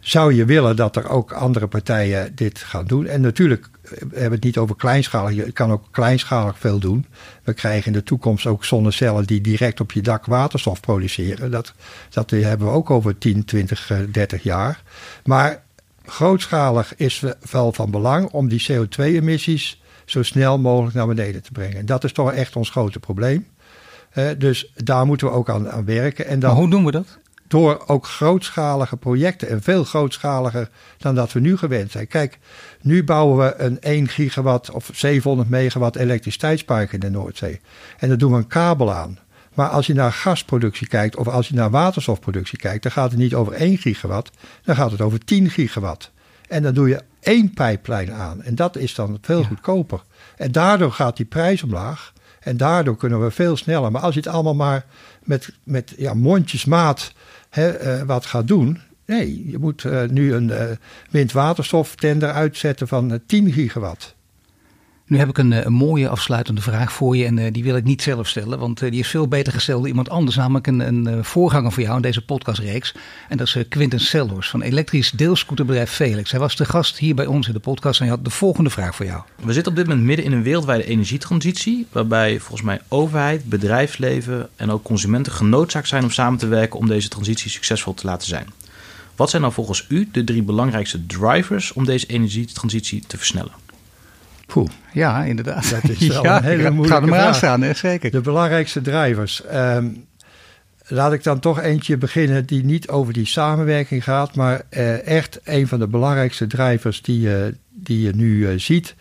[0.00, 3.06] zou je willen dat er ook andere partijen dit gaan doen.
[3.06, 5.34] En natuurlijk we hebben het niet over kleinschalig.
[5.34, 7.06] Je kan ook kleinschalig veel doen.
[7.42, 11.50] We krijgen in de toekomst ook zonnecellen die direct op je dak waterstof produceren.
[11.50, 11.72] Dat,
[12.10, 14.82] dat hebben we ook over 10, 20, 30 jaar.
[15.24, 15.62] Maar
[16.06, 21.76] grootschalig is wel van belang om die CO2-emissies zo snel mogelijk naar beneden te brengen.
[21.76, 23.46] En dat is toch echt ons grote probleem.
[24.38, 26.26] dus daar moeten we ook aan, aan werken.
[26.26, 27.18] En dan, maar hoe doen we dat?
[27.48, 32.06] door ook grootschalige projecten en veel grootschaliger dan dat we nu gewend zijn.
[32.06, 32.38] Kijk,
[32.80, 37.60] nu bouwen we een 1 gigawatt of 700 megawatt elektriciteitspark in de Noordzee.
[37.98, 39.18] En daar doen we een kabel aan.
[39.56, 43.20] Maar als je naar gasproductie kijkt of als je naar waterstofproductie kijkt, dan gaat het
[43.20, 44.30] niet over 1 gigawatt,
[44.64, 46.10] dan gaat het over 10 gigawatt.
[46.48, 48.42] En dan doe je één pijplijn aan.
[48.42, 50.02] En dat is dan veel goedkoper.
[50.36, 52.12] En daardoor gaat die prijs omlaag.
[52.40, 53.90] En daardoor kunnen we veel sneller.
[53.90, 54.84] Maar als je het allemaal maar
[55.22, 57.12] met, met ja, mondjesmaat
[57.50, 58.80] hè, uh, wat gaat doen.
[59.06, 60.62] Nee, je moet uh, nu een uh,
[61.10, 64.15] windwaterstoftender uitzetten van 10 gigawatt.
[65.08, 67.84] Nu heb ik een, een, mooie afsluitende vraag voor je en uh, die wil ik
[67.84, 70.80] niet zelf stellen, want uh, die is veel beter gesteld door iemand anders, namelijk een,
[70.80, 72.94] een voorganger voor jou in deze podcastreeks.
[73.28, 76.30] En dat is Quinten Sellers van elektrisch deelscooterbedrijf Felix.
[76.30, 78.70] Hij was de gast hier bij ons in de podcast en hij had de volgende
[78.70, 79.22] vraag voor jou.
[79.42, 84.48] We zitten op dit moment midden in een wereldwijde energietransitie, waarbij volgens mij overheid, bedrijfsleven
[84.56, 88.28] en ook consumenten genoodzaakt zijn om samen te werken om deze transitie succesvol te laten
[88.28, 88.46] zijn.
[89.16, 93.65] Wat zijn nou volgens u de drie belangrijkste drivers om deze energietransitie te versnellen?
[94.46, 95.70] Poeh, ja, inderdaad.
[95.70, 97.74] Dat is wel ja, een hele moeilijke Ga er maar aan staan, hè?
[97.74, 98.10] zeker.
[98.10, 99.42] De belangrijkste drivers.
[99.54, 100.06] Um,
[100.88, 105.40] laat ik dan toch eentje beginnen die niet over die samenwerking gaat, maar uh, echt
[105.44, 108.94] een van de belangrijkste drivers die je, die je nu uh, ziet.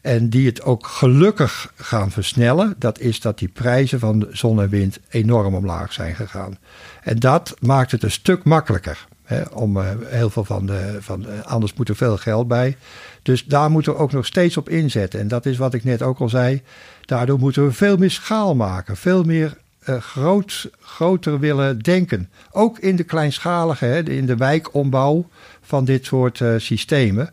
[0.00, 4.68] En die het ook gelukkig gaan versnellen, dat is dat die prijzen van zon en
[4.68, 6.58] wind enorm omlaag zijn gegaan.
[7.02, 9.06] En dat maakt het een stuk makkelijker.
[9.52, 10.96] Om uh, heel veel van de.
[11.00, 12.76] Van, anders moet er veel geld bij.
[13.22, 15.20] Dus daar moeten we ook nog steeds op inzetten.
[15.20, 16.62] En dat is wat ik net ook al zei.
[17.04, 18.96] Daardoor moeten we veel meer schaal maken.
[18.96, 19.56] Veel meer
[19.88, 22.30] uh, groot, groter willen denken.
[22.50, 25.28] Ook in de kleinschalige, hè, in de wijkombouw
[25.60, 27.30] van dit soort uh, systemen.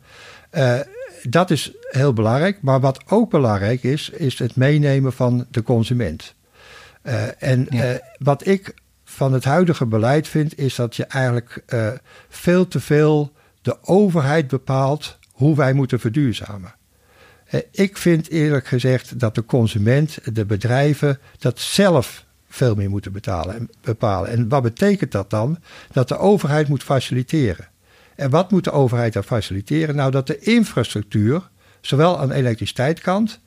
[1.23, 2.57] Dat is heel belangrijk.
[2.61, 6.35] Maar wat ook belangrijk is, is het meenemen van de consument.
[7.37, 7.99] en ja.
[8.17, 8.73] wat ik
[9.19, 11.63] van het huidige beleid vind, is dat je eigenlijk
[12.29, 16.75] veel te veel de overheid bepaalt hoe wij moeten verduurzamen.
[17.71, 23.55] Ik vind eerlijk gezegd dat de consument, de bedrijven, dat zelf veel meer moeten betalen
[23.55, 24.29] en bepalen.
[24.29, 25.57] En wat betekent dat dan?
[25.91, 27.67] Dat de overheid moet faciliteren.
[28.15, 29.95] En wat moet de overheid dan faciliteren?
[29.95, 31.49] Nou, dat de infrastructuur,
[31.81, 33.39] zowel aan de elektriciteitskant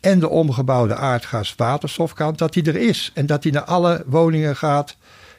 [0.00, 3.10] en de omgebouwde aardgas-waterstofkant, dat die er is.
[3.14, 4.96] En dat die naar alle woningen gaat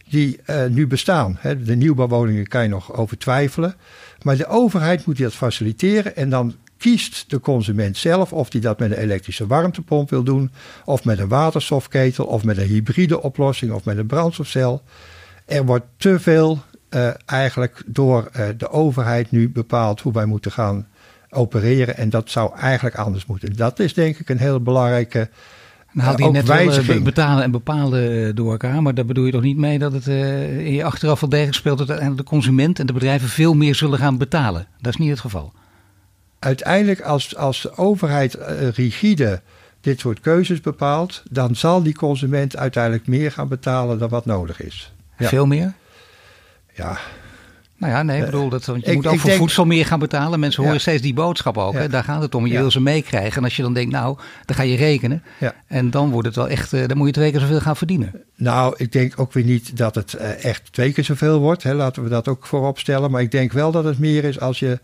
[0.09, 1.39] die uh, nu bestaan.
[1.63, 3.75] De nieuwbouwwoningen kan je nog over twijfelen.
[4.21, 8.79] Maar de overheid moet dat faciliteren en dan kiest de consument zelf of hij dat
[8.79, 10.51] met een elektrische warmtepomp wil doen,
[10.85, 14.81] of met een waterstofketel, of met een hybride oplossing, of met een brandstofcel.
[15.45, 16.59] Er wordt te veel
[16.89, 20.87] uh, eigenlijk door uh, de overheid nu bepaald hoe wij moeten gaan
[21.31, 21.97] opereren.
[21.97, 23.55] En dat zou eigenlijk anders moeten.
[23.55, 25.29] Dat is denk ik een heel belangrijke
[25.93, 28.81] dan haal je net wel betalen en bepalen door elkaar.
[28.81, 31.55] Maar daar bedoel je toch niet mee dat het uh, in je achteraf wel degelijk
[31.55, 34.67] speelt dat uiteindelijk de consument en de bedrijven veel meer zullen gaan betalen.
[34.79, 35.53] Dat is niet het geval.
[36.39, 39.41] Uiteindelijk als, als de overheid uh, rigide
[39.81, 44.61] dit soort keuzes bepaalt, dan zal die consument uiteindelijk meer gaan betalen dan wat nodig
[44.61, 44.93] is.
[45.17, 45.27] Ja.
[45.27, 45.73] Veel meer?
[46.73, 46.97] Ja.
[47.81, 49.85] Nou ja, nee, ik bedoel, dat, want je ik- moet ook voor denk- voedsel meer
[49.85, 50.39] gaan betalen.
[50.39, 51.73] Mensen horen steeds die boodschap ook.
[51.73, 51.89] Hè?
[51.89, 52.45] Daar gaat het om.
[52.47, 52.59] Je Ja.
[52.59, 53.37] wil ze meekrijgen.
[53.37, 55.23] En als je dan denkt, nou, dan ga je rekenen.
[55.67, 58.11] En dan wordt het wel echt, eh, dan moet je twee keer zoveel gaan verdienen.
[58.35, 61.63] Nou, ik denk ook weer niet dat het eh, echt twee keer zoveel wordt.
[61.63, 61.73] Hè.
[61.73, 63.11] Laten we dat ook voorop stellen.
[63.11, 64.79] Maar ik denk wel dat het meer is als je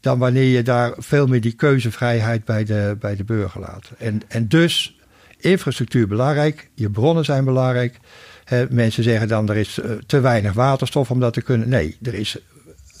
[0.00, 3.90] dan wanneer je daar veel meer die keuzevrijheid bij de, bij de burger laat.
[3.98, 4.96] En, en dus
[5.38, 7.98] infrastructuur belangrijk, je bronnen zijn belangrijk.
[8.46, 11.68] Hè, mensen zeggen dan er is eh, te weinig waterstof om dat te kunnen.
[11.68, 12.38] Nee, er is,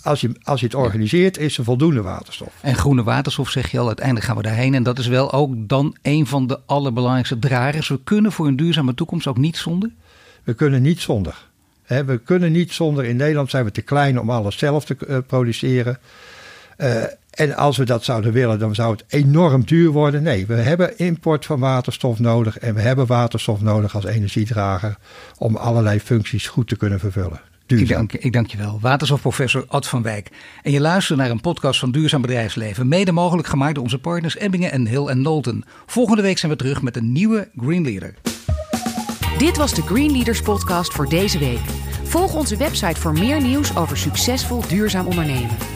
[0.02, 2.52] als, je, als je het organiseert, is er voldoende waterstof.
[2.60, 4.74] En groene waterstof zeg je al, uiteindelijk gaan we daarheen.
[4.74, 7.88] En dat is wel ook dan een van de allerbelangrijkste dragers.
[7.88, 9.90] We kunnen voor een duurzame toekomst ook niet zonder.
[10.44, 11.46] We kunnen niet zonder.
[11.86, 13.04] We kunnen niet zonder.
[13.04, 15.98] In Nederland zijn we te klein om alles zelf te eh, produceren.
[16.76, 17.02] Eh,
[17.36, 20.22] en als we dat zouden willen, dan zou het enorm duur worden.
[20.22, 22.58] Nee, we hebben import van waterstof nodig.
[22.58, 24.96] En we hebben waterstof nodig als energiedrager.
[25.38, 27.40] om allerlei functies goed te kunnen vervullen.
[27.66, 27.96] Ik Duurzaam.
[27.96, 28.78] dank, ik dank je wel.
[28.80, 30.30] Waterstofprofessor Ad van Wijk.
[30.62, 32.88] En je luistert naar een podcast van Duurzaam Bedrijfsleven.
[32.88, 35.64] Mede mogelijk gemaakt door onze partners Ebbingen en Hill en Knowlton.
[35.86, 38.14] Volgende week zijn we terug met een nieuwe Green Leader.
[39.38, 41.60] Dit was de Green Leaders podcast voor deze week.
[42.04, 45.75] Volg onze website voor meer nieuws over succesvol duurzaam ondernemen.